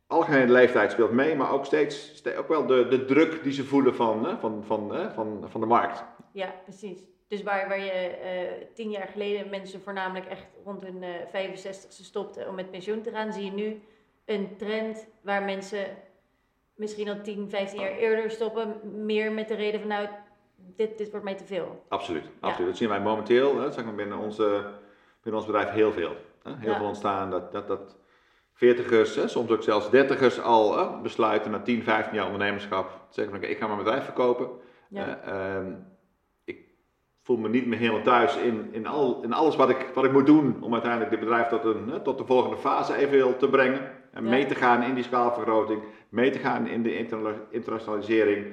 algemene 0.07 0.51
leeftijd 0.51 0.91
speelt 0.91 1.11
mee, 1.11 1.35
maar 1.35 1.51
ook 1.51 1.65
steeds, 1.65 2.15
steeds 2.15 2.37
ook 2.37 2.47
wel 2.47 2.65
de, 2.65 2.87
de 2.87 3.05
druk 3.05 3.43
die 3.43 3.53
ze 3.53 3.63
voelen 3.63 3.95
van, 3.95 4.25
hè, 4.25 4.37
van, 4.37 4.63
van, 4.65 4.95
hè, 4.95 5.11
van, 5.11 5.45
van 5.47 5.61
de 5.61 5.67
markt. 5.67 6.03
Ja, 6.31 6.53
precies. 6.63 6.99
Dus 7.27 7.43
waar, 7.43 7.67
waar 7.67 7.79
je 7.79 8.17
uh, 8.23 8.65
tien 8.73 8.89
jaar 8.89 9.07
geleden 9.07 9.49
mensen 9.49 9.81
voornamelijk 9.81 10.25
echt 10.25 10.45
rond 10.63 10.81
hun 10.81 11.03
uh, 11.03 11.49
65ste 11.49 12.03
stopten 12.03 12.47
om 12.47 12.55
met 12.55 12.71
pensioen 12.71 13.01
te 13.01 13.11
gaan, 13.11 13.33
zie 13.33 13.45
je 13.45 13.51
nu 13.51 13.81
een 14.25 14.57
trend 14.57 15.07
waar 15.21 15.43
mensen 15.43 15.85
misschien 16.75 17.09
al 17.09 17.21
10, 17.21 17.49
15 17.49 17.79
jaar 17.79 17.91
eerder 17.91 18.31
stoppen, 18.31 18.79
meer 19.05 19.31
met 19.31 19.47
de 19.47 19.55
reden 19.55 19.79
van 19.79 19.89
nou, 19.89 20.07
dit, 20.55 20.97
dit 20.97 21.09
wordt 21.09 21.25
mij 21.25 21.35
te 21.35 21.45
veel. 21.45 21.83
Absoluut, 21.87 22.25
absoluut. 22.39 22.69
Dat 22.69 22.77
zien 22.77 22.89
wij 22.89 23.01
momenteel, 23.01 23.59
hè, 23.59 23.71
zeg 23.71 23.85
maar 23.85 23.95
binnen, 23.95 24.17
onze, 24.17 24.65
binnen 25.21 25.41
ons 25.41 25.51
bedrijf 25.51 25.69
heel 25.69 25.91
veel. 25.91 26.15
Hè. 26.43 26.51
Heel 26.55 26.75
veel 26.75 26.85
ontstaan 26.85 27.29
dat, 27.29 27.51
dat, 27.51 27.67
dat 27.67 27.97
veertigers, 28.53 29.31
soms 29.31 29.51
ook 29.51 29.63
zelfs 29.63 29.89
dertigers 29.89 30.41
al 30.41 30.77
hè, 30.77 31.01
besluiten 31.01 31.51
na 31.51 31.61
10, 31.61 31.83
15 31.83 32.15
jaar 32.15 32.25
ondernemerschap, 32.25 32.89
te 32.89 33.13
zeggen 33.13 33.39
van 33.39 33.49
ik 33.49 33.57
ga 33.57 33.65
mijn 33.65 33.77
bedrijf 33.77 34.03
verkopen. 34.03 34.49
Ja. 34.89 35.19
Uh, 35.27 35.73
ik 36.43 36.65
voel 37.21 37.37
me 37.37 37.49
niet 37.49 37.65
meer 37.65 37.79
helemaal 37.79 38.01
thuis 38.01 38.37
in, 38.37 38.69
in, 38.71 38.87
al, 38.87 39.23
in 39.23 39.33
alles 39.33 39.55
wat 39.55 39.69
ik, 39.69 39.91
wat 39.93 40.03
ik 40.03 40.11
moet 40.11 40.25
doen 40.25 40.61
om 40.61 40.73
uiteindelijk 40.73 41.11
dit 41.11 41.19
bedrijf 41.19 41.47
tot, 41.47 41.65
een, 41.65 42.01
tot 42.03 42.17
de 42.17 42.25
volgende 42.25 42.57
fase 42.57 42.95
eventueel 42.95 43.37
te 43.37 43.49
brengen. 43.49 43.91
En 44.13 44.23
mee 44.23 44.45
te 44.45 44.55
gaan 44.55 44.83
in 44.83 44.93
die 44.93 45.03
schaalvergroting, 45.03 45.83
mee 46.09 46.29
te 46.29 46.39
gaan 46.39 46.67
in 46.67 46.83
de 46.83 46.97
internationalisering. 47.49 48.45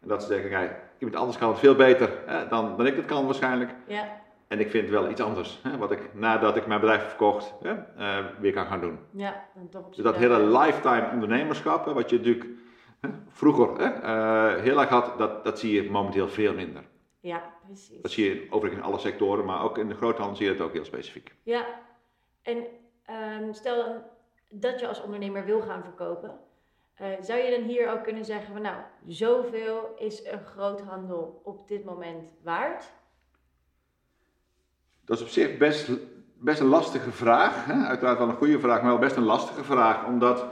En 0.00 0.08
dat 0.08 0.22
ze 0.22 0.28
denken, 0.28 0.50
kijk, 0.50 0.82
iemand 0.98 1.18
anders 1.18 1.38
kan 1.38 1.48
het 1.48 1.58
veel 1.58 1.74
beter 1.74 2.10
hè, 2.26 2.48
dan, 2.48 2.76
dan 2.76 2.86
ik 2.86 2.96
het 2.96 3.04
kan 3.04 3.24
waarschijnlijk. 3.24 3.70
Ja. 3.86 4.22
En 4.48 4.60
ik 4.60 4.70
vind 4.70 4.90
wel 4.90 5.10
iets 5.10 5.20
anders, 5.20 5.60
hè, 5.62 5.76
wat 5.76 5.90
ik 5.90 6.14
nadat 6.14 6.56
ik 6.56 6.66
mijn 6.66 6.80
bedrijf 6.80 7.00
heb 7.00 7.08
verkocht, 7.08 7.54
hè, 7.62 7.72
uh, 7.98 8.24
weer 8.40 8.52
kan 8.52 8.66
gaan 8.66 8.80
doen. 8.80 8.98
Ja, 9.10 9.44
dus 9.90 9.96
dat 9.96 10.16
hele 10.16 10.58
lifetime 10.58 11.08
ondernemerschap, 11.12 11.84
hè, 11.84 11.92
wat 11.92 12.10
je 12.10 12.16
natuurlijk 12.16 12.46
hè, 13.00 13.08
vroeger 13.28 13.80
uh, 13.80 14.54
heel 14.54 14.80
erg 14.80 14.88
had, 14.88 15.18
dat, 15.18 15.44
dat 15.44 15.58
zie 15.58 15.82
je 15.82 15.90
momenteel 15.90 16.28
veel 16.28 16.54
minder. 16.54 16.82
Ja, 17.20 17.42
precies. 17.66 18.02
Dat 18.02 18.10
zie 18.10 18.24
je 18.24 18.46
overigens 18.50 18.82
in 18.82 18.88
alle 18.90 18.98
sectoren, 18.98 19.44
maar 19.44 19.62
ook 19.62 19.78
in 19.78 19.88
de 19.88 19.94
groothandel 19.94 20.36
zie 20.36 20.46
je 20.46 20.52
het 20.52 20.60
ook 20.60 20.72
heel 20.72 20.84
specifiek. 20.84 21.34
Ja, 21.42 21.64
en 22.42 22.56
um, 23.40 23.52
stel 23.52 23.76
dan 23.76 24.02
dat 24.60 24.80
je 24.80 24.88
als 24.88 25.02
ondernemer 25.02 25.44
wil 25.44 25.60
gaan 25.60 25.82
verkopen. 25.82 26.38
Uh, 27.00 27.06
zou 27.20 27.40
je 27.40 27.56
dan 27.56 27.68
hier 27.68 27.90
ook 27.90 28.02
kunnen 28.02 28.24
zeggen 28.24 28.52
van 28.52 28.62
nou, 28.62 28.76
zoveel 29.06 29.94
is 29.98 30.24
een 30.24 30.44
groothandel 30.44 31.40
op 31.44 31.68
dit 31.68 31.84
moment 31.84 32.32
waard? 32.42 32.92
Dat 35.04 35.16
is 35.16 35.22
op 35.22 35.28
zich 35.28 35.56
best, 35.56 35.90
best 36.38 36.60
een 36.60 36.66
lastige 36.66 37.10
vraag. 37.10 37.64
Hè? 37.64 37.86
Uiteraard 37.86 38.18
wel 38.18 38.28
een 38.28 38.34
goede 38.36 38.60
vraag, 38.60 38.80
maar 38.80 38.90
wel 38.90 38.98
best 38.98 39.16
een 39.16 39.24
lastige 39.24 39.64
vraag. 39.64 40.06
Omdat 40.06 40.44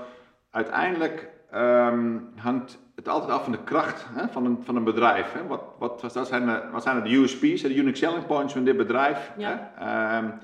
uiteindelijk 0.51 1.29
um, 1.55 2.33
hangt 2.37 2.79
het 2.95 3.09
altijd 3.09 3.31
af 3.31 3.43
van 3.43 3.53
de 3.53 3.65
kracht 3.65 4.07
hè, 4.09 4.29
van, 4.29 4.45
een, 4.45 4.59
van 4.65 4.77
een 4.77 4.85
bedrijf. 4.85 5.33
Hè? 5.33 5.47
Wat, 5.47 5.63
wat, 5.79 6.03
wat, 6.03 6.27
zijn 6.27 6.47
de, 6.47 6.63
wat 6.73 6.83
zijn 6.83 7.03
de 7.03 7.17
USP's, 7.17 7.63
de 7.63 7.75
unique 7.75 7.97
selling 7.97 8.27
points 8.27 8.53
van 8.53 8.65
dit 8.65 8.77
bedrijf? 8.77 9.33
Ja. 9.37 9.73
Hè? 9.75 10.19
Um, 10.19 10.39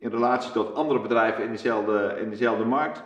in 0.00 0.10
relatie 0.10 0.52
tot 0.52 0.74
andere 0.74 1.00
bedrijven 1.00 1.44
in 1.44 1.50
dezelfde, 1.50 2.16
in 2.20 2.30
dezelfde 2.30 2.64
markt? 2.64 3.02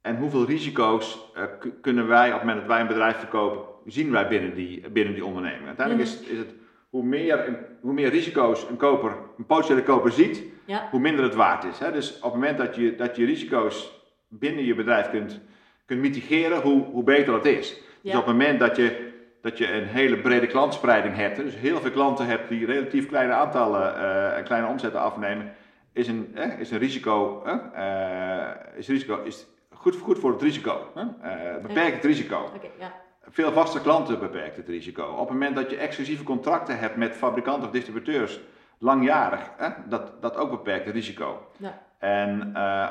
En 0.00 0.16
hoeveel 0.16 0.44
risico's 0.44 1.32
uh, 1.36 1.42
kunnen 1.80 2.08
wij, 2.08 2.26
op 2.26 2.32
het 2.32 2.42
moment 2.42 2.58
dat 2.58 2.68
wij 2.68 2.80
een 2.80 2.86
bedrijf 2.86 3.16
verkopen, 3.16 3.62
zien 3.86 4.10
wij 4.10 4.28
binnen 4.28 4.54
die, 4.54 4.90
binnen 4.90 5.14
die 5.14 5.24
onderneming? 5.24 5.66
Uiteindelijk 5.66 6.08
is, 6.08 6.20
is 6.20 6.38
het 6.38 6.54
hoe 6.90 7.04
meer, 7.04 7.58
hoe 7.80 7.92
meer 7.92 8.08
risico's 8.08 8.68
een 8.68 8.76
koper, 8.76 9.12
een 9.38 9.46
potentiële 9.46 9.82
koper 9.82 10.12
ziet, 10.12 10.42
hoe 10.90 11.00
minder 11.00 11.24
het 11.24 11.34
waard 11.34 11.64
is. 11.64 11.78
Hè? 11.78 11.92
Dus 11.92 12.16
op 12.16 12.22
het 12.22 12.32
moment 12.32 12.58
dat 12.58 12.76
je, 12.76 12.94
dat 12.94 13.16
je 13.16 13.24
risico's 13.24 14.02
binnen 14.28 14.64
je 14.64 14.74
bedrijf 14.74 15.10
kunt, 15.10 15.40
kunt 15.86 16.00
mitigeren, 16.00 16.60
hoe, 16.60 16.82
hoe 16.84 17.04
beter 17.04 17.34
het 17.34 17.44
is. 17.44 17.80
Dus 18.02 18.12
op 18.12 18.26
het 18.26 18.36
moment 18.36 18.58
dat 18.58 18.76
je, 18.76 19.12
dat 19.42 19.58
je 19.58 19.72
een 19.72 19.86
hele 19.86 20.16
brede 20.16 20.46
klantspreiding 20.46 21.16
hebt, 21.16 21.36
dus 21.36 21.56
heel 21.56 21.80
veel 21.80 21.90
klanten 21.90 22.26
hebt 22.26 22.48
die 22.48 22.66
relatief 22.66 23.06
kleine 23.06 23.32
aantallen 23.32 23.96
en 23.96 24.38
uh, 24.38 24.44
kleine 24.44 24.68
omzetten 24.68 25.00
afnemen, 25.00 25.52
is 25.94 26.08
een, 26.08 26.30
eh, 26.34 26.58
is 26.58 26.70
een 26.70 26.78
risico, 26.78 27.42
eh, 27.74 28.48
is 28.76 28.88
risico 28.88 29.22
is 29.22 29.46
goed, 29.70 29.96
goed 29.96 30.18
voor 30.18 30.32
het 30.32 30.42
risico. 30.42 30.92
Eh, 30.94 31.56
beperkt 31.62 31.94
het 31.94 32.04
risico. 32.04 32.50
ja. 32.78 32.92
Veel 33.28 33.52
vaste 33.52 33.80
klanten 33.80 34.18
beperkt 34.18 34.56
het 34.56 34.68
risico. 34.68 35.04
Op 35.04 35.18
het 35.18 35.28
moment 35.28 35.56
dat 35.56 35.70
je 35.70 35.76
exclusieve 35.76 36.24
contracten 36.24 36.78
hebt 36.78 36.96
met 36.96 37.16
fabrikanten 37.16 37.64
of 37.64 37.70
distributeurs, 37.70 38.40
langjarig, 38.78 39.50
dat, 39.88 40.22
dat 40.22 40.36
ook 40.36 40.50
beperkt 40.50 40.84
het 40.84 40.94
risico. 40.94 41.50
Ja. 41.56 41.82
En 41.98 42.40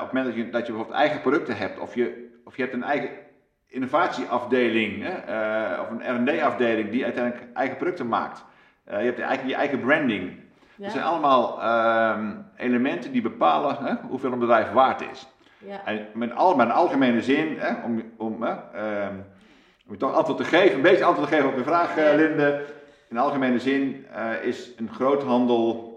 het 0.00 0.12
moment 0.12 0.26
dat 0.26 0.34
je, 0.34 0.50
dat 0.50 0.66
je 0.66 0.72
bijvoorbeeld 0.72 1.00
eigen 1.00 1.20
producten 1.20 1.56
hebt, 1.56 1.78
of 1.78 1.94
je, 1.94 2.38
of 2.44 2.56
je 2.56 2.62
hebt 2.62 2.74
een 2.74 2.82
eigen 2.82 3.10
innovatieafdeling 3.66 5.06
of 5.80 5.90
een 5.90 6.24
R&D-afdeling 6.24 6.90
die 6.90 7.04
uiteindelijk 7.04 7.52
eigen 7.52 7.76
producten 7.76 8.08
maakt. 8.08 8.44
je 8.84 8.92
hebt 8.92 9.16
je 9.16 9.24
eigen, 9.24 9.48
je 9.48 9.54
eigen 9.54 9.80
branding. 9.80 10.43
Dat 10.76 10.90
zijn 10.90 11.04
allemaal 11.04 11.62
ehm, 11.62 12.32
elementen 12.56 13.12
die 13.12 13.22
bepalen 13.22 13.76
hè, 13.80 13.94
hoeveel 14.08 14.32
een 14.32 14.38
bedrijf 14.38 14.70
waard 14.72 15.02
is. 15.12 15.26
Ja. 15.58 15.84
En 15.84 16.06
met, 16.14 16.34
al, 16.34 16.56
met 16.56 16.66
een 16.66 16.72
algemene 16.72 17.22
zin, 17.22 17.58
hè, 17.58 17.84
om, 17.84 18.02
om, 18.16 18.42
um, 18.42 19.24
om 19.86 19.92
je 19.92 19.96
toch 19.96 20.14
antwoord 20.14 20.38
te 20.38 20.44
geven, 20.44 20.74
een 20.74 20.82
beetje 20.82 21.04
antwoord 21.04 21.28
te 21.28 21.34
geven 21.34 21.50
op 21.50 21.56
de 21.56 21.62
vraag, 21.62 21.98
uh, 21.98 22.14
Linde. 22.14 22.64
In 23.08 23.18
algemene 23.18 23.58
zin 23.58 24.06
uh, 24.16 24.44
is 24.44 24.72
een 24.76 24.88
groothandel, 24.92 25.92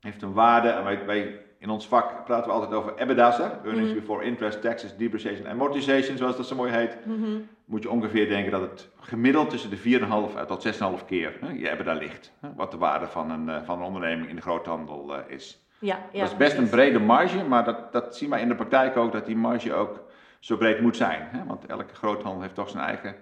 heeft 0.00 0.22
een 0.22 0.32
waarde, 0.32 0.68
en 0.68 0.84
wij, 0.84 1.04
wij 1.06 1.40
in 1.58 1.70
ons 1.70 1.88
vak 1.88 2.24
praten 2.24 2.46
we 2.46 2.52
altijd 2.52 2.72
over 2.72 2.96
EBITDA's, 2.96 3.38
earnings 3.38 3.90
mhm. 3.90 3.98
before 3.98 4.24
interest, 4.24 4.62
taxes, 4.62 4.96
depreciation 4.96 5.48
amortization, 5.48 6.16
zoals 6.16 6.36
dat 6.36 6.46
zo 6.46 6.54
mooi 6.54 6.72
heet. 6.72 6.96
Mhm. 7.04 7.40
Moet 7.64 7.82
je 7.82 7.90
ongeveer 7.90 8.28
denken 8.28 8.52
dat 8.52 8.60
het 8.60 8.88
gemiddeld 9.00 9.50
tussen 9.50 9.70
de 9.70 10.00
4,5 10.40 10.46
tot 10.46 10.66
6,5 11.00 11.04
keer 11.06 11.36
hè, 11.40 11.48
je 11.48 11.70
EBITDA 11.70 11.92
ligt. 11.92 12.32
Hè, 12.40 12.54
wat 12.54 12.70
de 12.70 12.76
waarde 12.76 13.06
van 13.06 13.30
een, 13.30 13.48
uh, 13.48 13.62
van 13.62 13.78
een 13.78 13.84
onderneming 13.84 14.28
in 14.28 14.36
de 14.36 14.42
groothandel 14.42 15.16
uh, 15.16 15.22
is. 15.26 15.66
Ja, 15.78 15.98
ja, 16.12 16.20
dat 16.20 16.30
is 16.30 16.36
best 16.36 16.56
een 16.56 16.68
brede 16.68 16.98
marge, 16.98 17.44
maar 17.44 17.64
dat, 17.64 17.92
dat 17.92 18.16
zien 18.16 18.30
we 18.30 18.40
in 18.40 18.48
de 18.48 18.54
praktijk 18.54 18.96
ook, 18.96 19.12
dat 19.12 19.26
die 19.26 19.36
marge 19.36 19.74
ook 19.74 20.04
zo 20.38 20.56
breed 20.56 20.80
moet 20.80 20.96
zijn. 20.96 21.28
Hè, 21.30 21.44
want 21.44 21.66
elke 21.66 21.94
groothandel 21.94 22.42
heeft 22.42 22.54
toch 22.54 22.68
zijn 22.68 22.84
eigen 22.84 23.14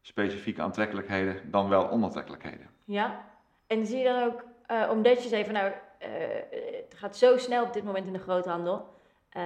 specifieke 0.00 0.62
aantrekkelijkheden, 0.62 1.50
dan 1.50 1.68
wel 1.68 1.90
onaantrekkelijkheden. 1.90 2.66
Ja, 2.84 3.24
en 3.66 3.86
zie 3.86 3.98
je 3.98 4.04
dan 4.04 4.22
ook, 4.22 4.44
uh, 4.70 4.90
omdat 4.90 5.22
je 5.22 5.28
zei 5.28 5.44
van 5.44 5.52
nou 5.52 5.72
eh, 5.98 6.10
het 6.84 6.94
gaat 6.96 7.16
zo 7.16 7.36
snel 7.36 7.64
op 7.64 7.72
dit 7.72 7.84
moment 7.84 8.06
in 8.06 8.12
de 8.12 8.18
groothandel. 8.18 8.96
eh, 9.28 9.42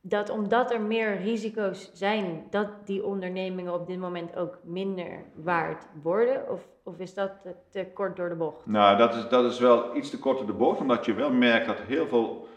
dat 0.00 0.30
omdat 0.30 0.72
er 0.72 0.80
meer 0.80 1.20
risico's 1.20 1.90
zijn, 1.92 2.44
dat 2.50 2.68
die 2.84 3.04
ondernemingen 3.04 3.74
op 3.74 3.86
dit 3.86 3.98
moment 3.98 4.36
ook 4.36 4.58
minder 4.62 5.24
waard 5.34 5.84
worden? 6.02 6.50
Of, 6.50 6.66
of 6.82 6.98
is 6.98 7.14
dat 7.14 7.30
te, 7.70 7.86
kort 7.94 8.16
door 8.16 8.28
de 8.28 8.34
bocht? 8.34 8.66
Nou, 8.66 8.96
dat 8.96 9.14
is, 9.14 9.28
dat 9.28 9.44
is 9.52 9.58
wel 9.58 9.96
iets 9.96 10.10
te 10.10 10.18
kort 10.18 10.40
op 10.40 10.46
de 10.46 10.52
bocht, 10.52 10.80
omdat 10.80 11.04
je 11.04 11.14
wel 11.14 11.32
merkt 11.32 11.66
dat 11.66 11.80
heel 11.80 12.06
veel 12.06 12.48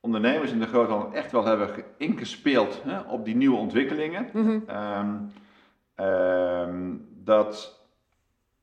ondernemers 0.00 0.52
in 0.52 0.58
de 0.58 0.66
groothandel 0.66 1.12
echt 1.12 1.32
wel 1.32 1.44
hebben 1.44 1.68
ge- 1.68 1.84
ingespeeld 1.96 2.80
hè, 2.84 3.00
op 3.00 3.24
die 3.24 3.36
nieuwe 3.36 3.56
ontwikkelingen. 3.56 4.28
Mhm. 4.32 4.58
Ehm, 4.66 5.14
ehm, 5.94 6.92
dat 7.24 7.82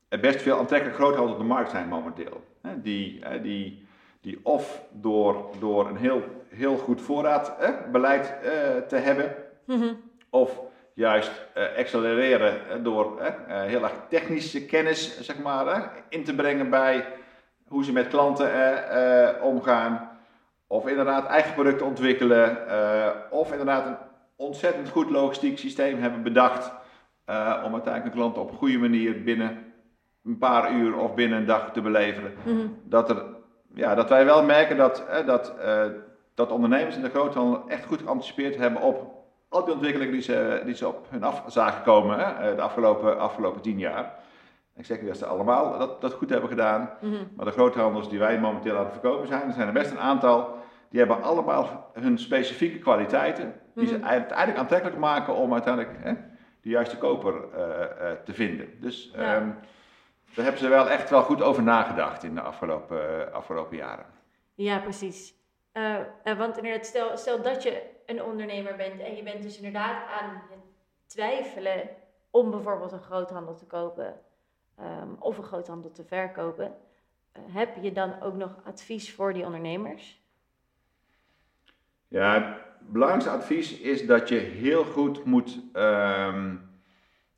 er 0.08 0.20
best 0.20 0.42
veel 0.42 0.58
aantrekkelijke 0.58 1.00
groothandels 1.02 1.32
op 1.36 1.38
de 1.42 1.46
markt 1.48 1.70
zijn 1.70 1.88
momenteel. 1.88 2.40
Hè, 2.62 2.82
die, 2.82 3.22
die, 3.42 3.86
die 4.20 4.38
of 4.42 4.84
door, 4.92 5.44
door 5.58 5.88
een 5.88 5.96
heel, 5.96 6.22
heel 6.54 6.76
goed 6.76 7.00
voorraadbeleid 7.02 8.34
eh, 8.42 8.50
te 8.88 8.96
hebben, 8.96 9.34
Mhm. 9.66 9.94
of 10.30 10.60
juist 10.94 11.30
eh, 11.54 11.64
accelereren 11.78 12.82
door 12.84 13.18
eh, 13.20 13.30
heel 13.62 13.82
erg 13.82 13.92
technische 14.08 14.64
kennis 14.64 15.20
zeg 15.20 15.38
maar, 15.38 15.66
eh, 15.66 15.82
in 16.08 16.24
te 16.24 16.34
brengen 16.34 16.70
bij 16.70 17.04
hoe 17.68 17.84
ze 17.84 17.92
met 17.92 18.08
klanten 18.08 18.52
eh, 18.52 19.28
eh, 19.28 19.42
omgaan. 19.42 20.10
Of 20.66 20.86
inderdaad 20.88 21.26
eigen 21.26 21.54
producten 21.54 21.86
ontwikkelen. 21.86 22.68
eh, 22.68 23.08
of 23.30 23.50
inderdaad 23.50 23.86
een 23.86 23.96
ontzettend 24.36 24.88
goed 24.88 25.10
logistiek 25.10 25.58
systeem 25.58 26.00
hebben 26.00 26.22
bedacht. 26.22 26.72
eh, 27.24 27.62
om 27.64 27.72
uiteindelijk 27.72 28.04
een 28.14 28.20
klant 28.20 28.38
op 28.38 28.50
een 28.50 28.56
goede 28.56 28.78
manier 28.78 29.22
binnen 29.22 29.72
een 30.24 30.38
paar 30.38 30.72
uur 30.72 30.96
of 30.96 31.14
binnen 31.14 31.38
een 31.38 31.46
dag 31.46 31.72
te 31.72 31.80
beleveren 31.80 32.32
Mhm. 32.44 32.66
dat, 32.84 33.10
er, 33.10 33.24
ja, 33.74 33.94
dat 33.94 34.08
wij 34.08 34.24
wel 34.24 34.42
merken 34.44 34.76
dat, 34.76 35.04
dat, 35.26 35.58
eh, 35.58 35.84
dat 36.42 36.50
ondernemers 36.52 36.96
in 36.96 37.02
de 37.02 37.10
groothandel 37.10 37.68
echt 37.68 37.84
goed 37.84 38.00
geanticipeerd 38.00 38.56
hebben 38.56 38.82
op 38.82 39.20
al 39.48 39.64
die 39.64 39.72
ontwikkelingen 39.74 40.12
die 40.12 40.22
ze, 40.22 40.62
die 40.64 40.74
ze 40.74 40.88
op 40.88 41.06
hun 41.10 41.22
af 41.22 41.42
zagen 41.46 41.82
komen 41.82 42.18
hè, 42.18 42.24
eh, 42.50 42.56
de 42.56 42.62
afgelopen, 42.62 43.18
afgelopen 43.18 43.60
tien 43.62 43.78
jaar. 43.78 44.14
Ik 44.76 44.84
zeg 44.86 44.98
niet 44.98 45.08
dat 45.08 45.16
ze 45.18 45.26
allemaal 45.26 45.78
dat, 45.78 46.00
dat 46.00 46.12
goed 46.12 46.30
hebben 46.30 46.48
gedaan, 46.48 46.90
Mhm. 47.00 47.14
maar 47.36 47.44
de 47.44 47.50
groothandels 47.52 48.08
die 48.08 48.18
wij 48.18 48.40
momenteel 48.40 48.76
aan 48.76 48.84
het 48.84 48.92
verkopen 48.92 49.26
zijn, 49.26 49.42
er 49.46 49.52
zijn 49.52 49.66
er 49.66 49.72
best 49.72 49.90
een 49.90 49.98
aantal, 49.98 50.56
die 50.88 50.98
hebben 50.98 51.22
allemaal 51.22 51.90
hun 51.92 52.18
specifieke 52.18 52.78
kwaliteiten, 52.78 53.54
die 53.74 53.86
ze 53.86 53.96
Mhm. 53.98 54.04
uiteindelijk 54.06 54.58
aantrekkelijk 54.58 54.98
maken 54.98 55.34
om 55.34 55.52
uiteindelijk 55.52 55.96
hè, 56.02 56.12
de 56.62 56.68
juiste 56.68 56.98
koper 56.98 57.34
eh, 57.54 57.82
eh, 58.10 58.16
te 58.24 58.32
vinden. 58.34 58.66
Dus 58.80 59.10
Ja. 59.14 59.18
ehm, 59.34 59.48
daar 60.34 60.44
hebben 60.44 60.58
ze 60.62 60.68
wel 60.68 60.88
echt 60.90 61.10
wel 61.10 61.22
goed 61.22 61.42
over 61.42 61.62
nagedacht 61.62 62.24
in 62.24 62.34
de 62.34 62.40
afgelopen, 62.40 63.32
afgelopen 63.32 63.76
jaren. 63.76 64.06
Ja, 64.54 64.78
precies. 64.78 65.34
Eh, 65.72 65.96
eh, 66.24 66.38
want 66.38 66.56
inderdaad, 66.56 66.86
stel, 66.86 67.16
stel 67.16 67.42
dat 67.42 67.62
je 67.62 67.82
een 68.06 68.22
ondernemer 68.22 68.76
bent 68.76 69.00
en 69.00 69.16
je 69.16 69.22
bent 69.22 69.42
dus 69.42 69.56
inderdaad 69.56 70.06
aan 70.20 70.42
het 70.50 70.58
twijfelen 71.06 71.88
om 72.30 72.50
bijvoorbeeld 72.50 72.92
een 72.92 73.02
groothandel 73.02 73.54
te 73.54 73.64
kopen 73.66 74.20
ehm, 74.78 75.08
of 75.18 75.38
een 75.38 75.44
groothandel 75.44 75.90
te 75.92 76.04
verkopen. 76.04 76.74
eh, 77.32 77.42
heb 77.48 77.76
je 77.82 77.92
dan 77.92 78.20
ook 78.22 78.34
nog 78.34 78.54
advies 78.64 79.14
voor 79.14 79.32
die 79.32 79.44
ondernemers? 79.44 80.20
Ja, 82.08 82.34
het 82.34 82.56
belangrijkste 82.92 83.30
advies 83.30 83.78
is 83.78 84.06
dat 84.06 84.28
je 84.28 84.34
heel 84.36 84.84
goed 84.84 85.24
moet 85.24 85.58
ehm, 85.72 86.56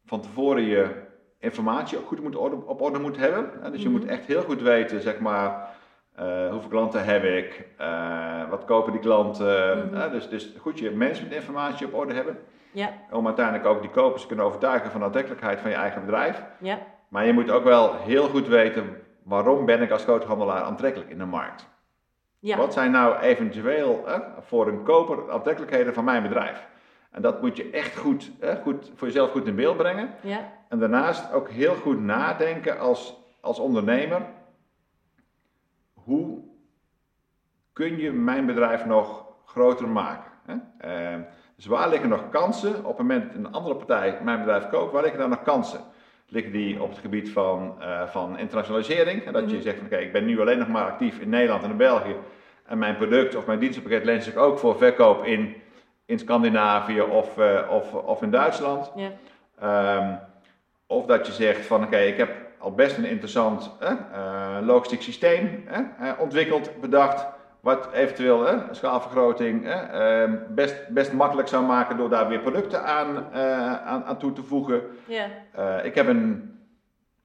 van 0.05 0.21
tevoren 0.21 0.63
je 0.63 1.03
informatie 1.39 1.99
ook 1.99 2.07
goed 2.07 2.21
moet 2.23 2.37
orde, 2.37 2.57
op 2.67 2.81
orde 2.81 2.99
moet 2.99 3.17
hebben. 3.17 3.73
Dus 3.73 3.83
je 3.83 3.89
Mhm. 3.89 3.99
moet 3.99 4.09
echt 4.09 4.25
heel 4.27 4.43
goed 4.43 4.63
weten, 4.63 5.01
zeg 5.01 5.19
maar, 5.19 5.74
eh, 6.15 6.51
hoeveel 6.51 6.69
klanten 6.71 7.05
heb 7.05 7.25
ik, 7.25 7.67
eh, 7.79 8.49
wat 8.51 8.65
kopen 8.65 8.93
die 8.93 9.01
klanten. 9.01 9.79
Mhm. 9.87 9.95
hè, 9.97 10.11
dus, 10.11 10.29
dus 10.29 10.55
goed 10.59 10.79
je 10.79 10.91
managementinformatie 10.91 11.87
op 11.87 11.95
orde 11.95 12.15
hebben. 12.15 12.39
Ja, 12.73 12.93
Om 13.11 13.27
uiteindelijk 13.27 13.67
ook 13.67 13.81
die 13.81 13.91
kopers 13.91 14.21
te 14.23 14.27
kunnen 14.29 14.47
overtuigen 14.47 14.91
van 14.91 15.01
de 15.01 15.07
aantrekkelijkheid 15.07 15.61
van 15.61 15.71
je 15.71 15.77
eigen 15.77 16.01
bedrijf. 16.01 16.43
ja, 16.59 16.79
Maar 17.09 17.27
je 17.27 17.33
moet 17.33 17.51
ook 17.51 17.65
wel 17.65 17.95
heel 17.97 18.29
goed 18.29 18.49
weten 18.49 19.03
waarom 19.23 19.65
ben 19.65 19.83
ik 19.83 19.91
als 19.91 20.03
groothandelaar 20.03 20.63
aantrekkelijk 20.63 21.11
in 21.11 21.19
de 21.19 21.25
markt. 21.25 21.69
ja. 22.39 22.57
Wat 22.57 22.73
zijn 22.73 22.91
nou 22.91 23.17
eventueel 23.19 24.05
voor 24.41 24.69
een 24.69 24.83
koper 24.83 25.33
aantrekkelijkheden 25.33 25.95
van 25.95 26.05
mijn 26.05 26.23
bedrijf? 26.23 26.67
En 27.11 27.23
dat 27.23 27.41
moet 27.43 27.57
je 27.57 27.71
echt 27.71 27.97
goed, 27.97 28.31
goed 28.63 28.93
voor 28.95 29.07
jezelf 29.07 29.31
goed 29.31 29.47
in 29.47 29.55
beeld 29.57 29.77
brengen. 29.77 30.11
ja. 30.21 30.53
En 30.69 30.79
daarnaast 30.79 31.33
ook 31.33 31.49
heel 31.51 31.75
goed 31.75 32.01
nadenken 32.01 32.79
als, 32.79 33.17
als 33.41 33.59
ondernemer. 33.59 34.23
Hoe 35.95 36.39
kun 37.75 37.97
je 37.99 38.13
mijn 38.13 38.47
bedrijf 38.47 38.85
nog 38.85 39.25
groter 39.45 39.89
maken? 39.89 40.31
Hè? 40.47 40.55
Eh, 40.79 41.21
dus 41.57 41.67
waar 41.67 41.89
liggen 41.89 42.09
nog 42.09 42.29
kansen 42.31 42.77
op 42.79 42.85
het 42.99 42.99
moment 42.99 43.27
dat 43.27 43.35
een 43.45 43.53
andere 43.53 43.75
partij 43.75 44.19
mijn 44.23 44.39
bedrijf 44.39 44.69
koopt? 44.69 44.93
Waar 44.93 45.03
liggen 45.03 45.21
daar 45.21 45.29
nog 45.29 45.43
kansen? 45.43 45.81
Liggen 46.29 46.53
die 46.53 46.83
op 46.83 46.89
het 46.89 46.99
gebied 46.99 47.31
van, 47.31 47.75
eh, 47.81 48.07
van 48.07 48.39
internationalisering? 48.39 49.25
En 49.25 49.33
dat 49.33 49.51
je 49.51 49.55
Mhm. 49.57 49.65
zegt 49.65 49.77
van 49.77 49.87
oké, 49.87 49.97
ik 49.97 50.13
ben 50.13 50.25
nu 50.25 50.41
alleen 50.41 50.59
nog 50.59 50.69
maar 50.69 50.85
actief 50.85 51.19
in 51.19 51.29
Nederland 51.29 51.63
en 51.63 51.71
in 51.71 51.77
België. 51.77 52.17
En 52.67 52.79
mijn 52.79 52.97
product 52.97 53.35
of 53.37 53.47
mijn 53.47 53.59
dienstenpakket 53.59 54.05
leent 54.05 54.25
zich 54.25 54.35
ook 54.35 54.59
voor 54.59 54.77
verkoop 54.77 55.25
in, 55.25 55.55
in 56.05 56.19
Scandinavië 56.19 57.01
of, 57.01 57.39
eh, 57.39 57.61
of, 57.71 57.95
of 57.95 58.23
in 58.23 58.31
Duitsland. 58.31 58.93
Ehm, 59.61 60.13
of 60.87 61.07
dat 61.07 61.27
je 61.27 61.33
zegt 61.33 61.67
van 61.67 61.83
oké, 61.85 61.97
ik 61.99 62.17
heb 62.17 62.31
al 62.59 62.73
best 62.75 62.97
een 62.99 63.05
interessant 63.05 63.77
eh, 63.81 63.93
logistiek 64.63 65.03
systeem 65.03 65.65
eh, 65.69 66.11
ontwikkeld, 66.19 66.81
bedacht. 66.81 67.27
Wat 67.65 67.89
eventueel 67.93 68.49
eh, 68.49 68.59
schaalvergroting 68.71 69.67
eh, 69.67 70.23
ehm, 70.23 70.37
best, 70.49 70.89
best 70.89 71.13
makkelijk 71.13 71.49
zou 71.49 71.65
maken 71.65 71.97
door 71.97 72.09
daar 72.09 72.29
weer 72.29 72.41
producten 72.41 72.85
aan, 72.85 73.33
eh, 73.33 73.85
aan, 73.85 74.05
aan 74.05 74.19
toe 74.19 74.33
te 74.33 74.43
voegen. 74.43 74.83
ja. 75.07 75.27
Eh, 75.53 75.85
ik 75.85 75.95
heb 75.95 76.07
een 76.07 76.59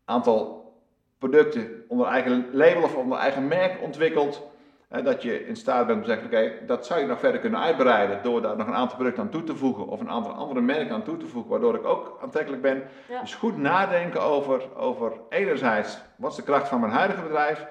aantal 0.06 0.74
producten 1.18 1.84
onder 1.88 2.08
eigen 2.08 2.46
label 2.52 2.84
of 2.84 2.96
onder 2.96 3.18
eigen 3.18 3.48
merk 3.48 3.82
ontwikkeld. 3.82 4.48
Hè, 4.88 5.02
dat 5.02 5.22
je 5.22 5.48
in 5.48 5.56
staat 5.56 5.86
bent 5.88 5.98
om 5.98 6.04
te 6.04 6.10
zeggen, 6.10 6.28
oké, 6.28 6.66
dat 6.66 6.86
zou 6.86 7.00
je 7.00 7.06
nog 7.06 7.20
verder 7.20 7.40
kunnen 7.40 7.60
uitbreiden 7.60 8.20
door 8.24 8.42
daar 8.42 8.58
nog 8.58 8.68
een 8.68 8.74
aantal 8.76 8.96
producten 8.96 9.24
aan 9.24 9.30
toe 9.30 9.44
te 9.44 9.56
voegen 9.56 9.88
of 9.88 10.00
een 10.00 10.10
aantal 10.10 10.32
andere 10.32 10.62
merken 10.62 10.96
aan 10.96 11.04
toe 11.04 11.18
te 11.18 11.28
voegen, 11.28 11.52
waardoor 11.52 11.76
ik 11.76 11.86
ook 11.86 12.20
aantrekkelijk 12.22 12.62
ben. 12.62 12.84
Ja. 13.10 13.22
Dus 13.22 13.36
goed 13.36 13.58
nadenken 13.58 14.22
over, 14.22 14.62
over 14.76 15.12
enerzijds, 15.30 16.02
wat 16.16 16.32
is 16.32 16.38
de 16.38 16.44
kracht 16.44 16.68
van 16.68 16.80
mijn 16.80 16.92
huidige 16.92 17.22
bedrijf, 17.22 17.66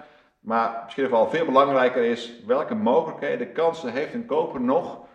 maar 0.48 0.82
misschien 0.84 1.10
wel 1.10 1.28
veel 1.28 1.44
belangrijker 1.44 2.04
is, 2.04 2.44
welke 2.44 2.74
mogelijkheden, 2.74 3.52
kansen 3.52 3.92
heeft 3.92 4.14
een 4.14 4.26
koper 4.26 4.60
nog 4.60 5.06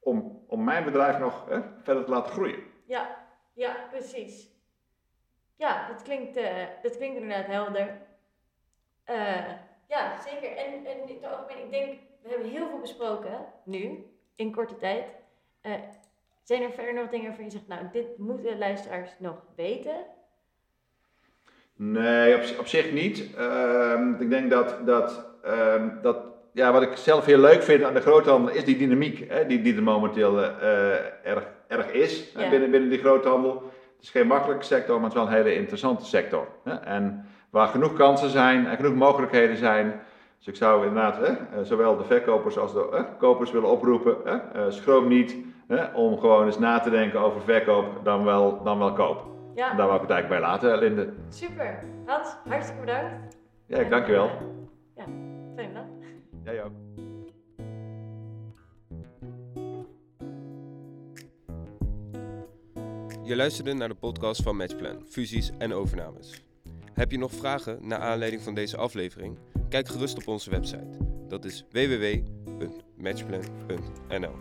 om, 0.00 0.44
om 0.46 0.64
mijn 0.64 0.84
bedrijf 0.84 1.18
nog 1.18 1.44
verder 1.82 2.04
te 2.04 2.10
laten 2.10 2.32
groeien. 2.32 2.62
Ja, 2.86 3.16
ja, 3.52 3.76
precies. 3.90 4.48
Ja, 5.56 5.88
dat 5.88 6.02
klinkt, 6.02 6.36
eh, 6.36 6.66
dat 6.82 6.96
klinkt 6.96 7.20
inderdaad 7.20 7.46
helder. 7.46 8.00
Eh, 9.04 9.52
ja, 9.88 10.20
zeker. 10.20 10.56
En, 10.56 10.86
en 10.86 11.08
in 11.08 11.14
het 11.14 11.32
algemeen, 11.32 11.64
ik 11.64 11.70
denk, 11.70 11.98
we 12.22 12.28
hebben 12.28 12.48
heel 12.48 12.68
veel 12.68 12.80
besproken 12.80 13.46
nu, 13.64 14.06
in 14.34 14.52
korte 14.52 14.76
tijd. 14.76 15.06
Eh, 15.60 15.72
zijn 16.42 16.62
er 16.62 16.72
verder 16.72 16.94
nog 16.94 17.08
dingen 17.08 17.26
waarvan 17.26 17.44
je 17.44 17.50
zegt, 17.50 17.68
nou, 17.68 17.88
dit 17.92 18.18
moeten 18.18 18.58
luisteraars 18.58 19.10
nog 19.18 19.42
weten? 19.56 20.06
Nee, 21.82 22.34
op, 22.34 22.42
op 22.58 22.66
zich 22.66 22.92
niet. 22.92 23.34
Ehm, 23.36 24.12
ik 24.18 24.30
denk 24.30 24.50
dat, 24.50 24.76
dat, 24.84 25.24
ehm, 25.42 25.88
dat 26.02 26.16
ja, 26.52 26.72
wat 26.72 26.82
ik 26.82 26.96
zelf 26.96 27.24
heel 27.24 27.38
leuk 27.38 27.62
vind 27.62 27.82
aan 27.82 27.94
de 27.94 28.00
groothandel 28.00 28.54
is 28.54 28.64
die 28.64 28.76
dynamiek 28.76 29.24
hè, 29.28 29.46
die, 29.46 29.62
die 29.62 29.76
er 29.76 29.82
momenteel 29.82 30.42
eh, 30.42 30.90
erg, 31.24 31.46
erg 31.68 31.92
is 31.92 32.32
Ja. 32.36 32.50
binnen, 32.50 32.70
binnen 32.70 32.90
die 32.90 32.98
groothandel. 32.98 33.52
Het 33.96 34.02
is 34.02 34.10
geen 34.10 34.26
makkelijke 34.26 34.64
sector, 34.64 34.94
maar 34.94 35.04
het 35.04 35.12
is 35.12 35.18
wel 35.18 35.28
een 35.28 35.36
hele 35.36 35.54
interessante 35.54 36.04
sector. 36.04 36.46
Hè. 36.64 36.74
En 36.74 37.26
waar 37.50 37.68
genoeg 37.68 37.94
kansen 37.94 38.30
zijn 38.30 38.66
en 38.66 38.76
genoeg 38.76 38.94
mogelijkheden 38.94 39.56
zijn. 39.56 40.00
Dus 40.38 40.46
ik 40.46 40.56
zou 40.56 40.86
inderdaad 40.86 41.16
hè, 41.16 41.26
eh, 41.26 41.62
zowel 41.62 41.96
de 41.96 42.04
verkopers 42.04 42.58
als 42.58 42.72
de 42.72 42.86
hè, 42.90 43.02
kopers 43.18 43.50
willen 43.50 43.70
oproepen. 43.70 44.16
Hè, 44.24 44.36
eh, 44.36 44.62
schroom 44.68 45.08
niet 45.08 45.36
hè, 45.68 45.84
om 45.94 46.18
gewoon 46.18 46.46
eens 46.46 46.58
na 46.58 46.78
te 46.80 46.90
denken 46.90 47.20
over 47.20 47.40
verkoop 47.40 47.86
dan 48.04 48.24
wel, 48.24 48.62
dan 48.62 48.78
wel 48.78 48.92
koop. 48.92 49.30
Ja, 49.54 49.74
daar 49.74 49.86
wou 49.86 49.94
ik 49.94 50.00
het 50.00 50.10
eigenlijk 50.10 50.40
bij 50.40 50.50
laten, 50.50 50.78
Linde. 50.78 51.12
super. 51.28 51.78
Hans, 52.06 52.36
hartstikke 52.48 52.80
bedankt. 52.80 53.36
Ja, 53.66 53.78
ik 53.78 53.90
dank 53.90 54.06
je 54.06 54.12
wel. 54.12 54.30
Ja, 54.96 55.04
fijne 55.54 55.72
dag. 55.72 55.84
Jij 56.44 56.64
ook. 56.64 56.72
Je 63.22 63.36
luisterde 63.36 63.72
naar 63.72 63.88
de 63.88 63.94
podcast 63.94 64.42
van 64.42 64.56
Matchplan, 64.56 65.02
fusies 65.08 65.50
en 65.58 65.72
overnames. 65.72 66.42
Heb 66.94 67.10
je 67.10 67.18
nog 67.18 67.32
vragen 67.32 67.78
naar 67.82 67.98
aanleiding 67.98 68.42
van 68.42 68.54
deze 68.54 68.76
aflevering? 68.76 69.38
Kijk 69.68 69.88
gerust 69.88 70.16
op 70.16 70.28
onze 70.28 70.50
website. 70.50 70.96
Dat 71.28 71.44
is 71.44 71.64
www.matchplan.nl. 71.70 74.34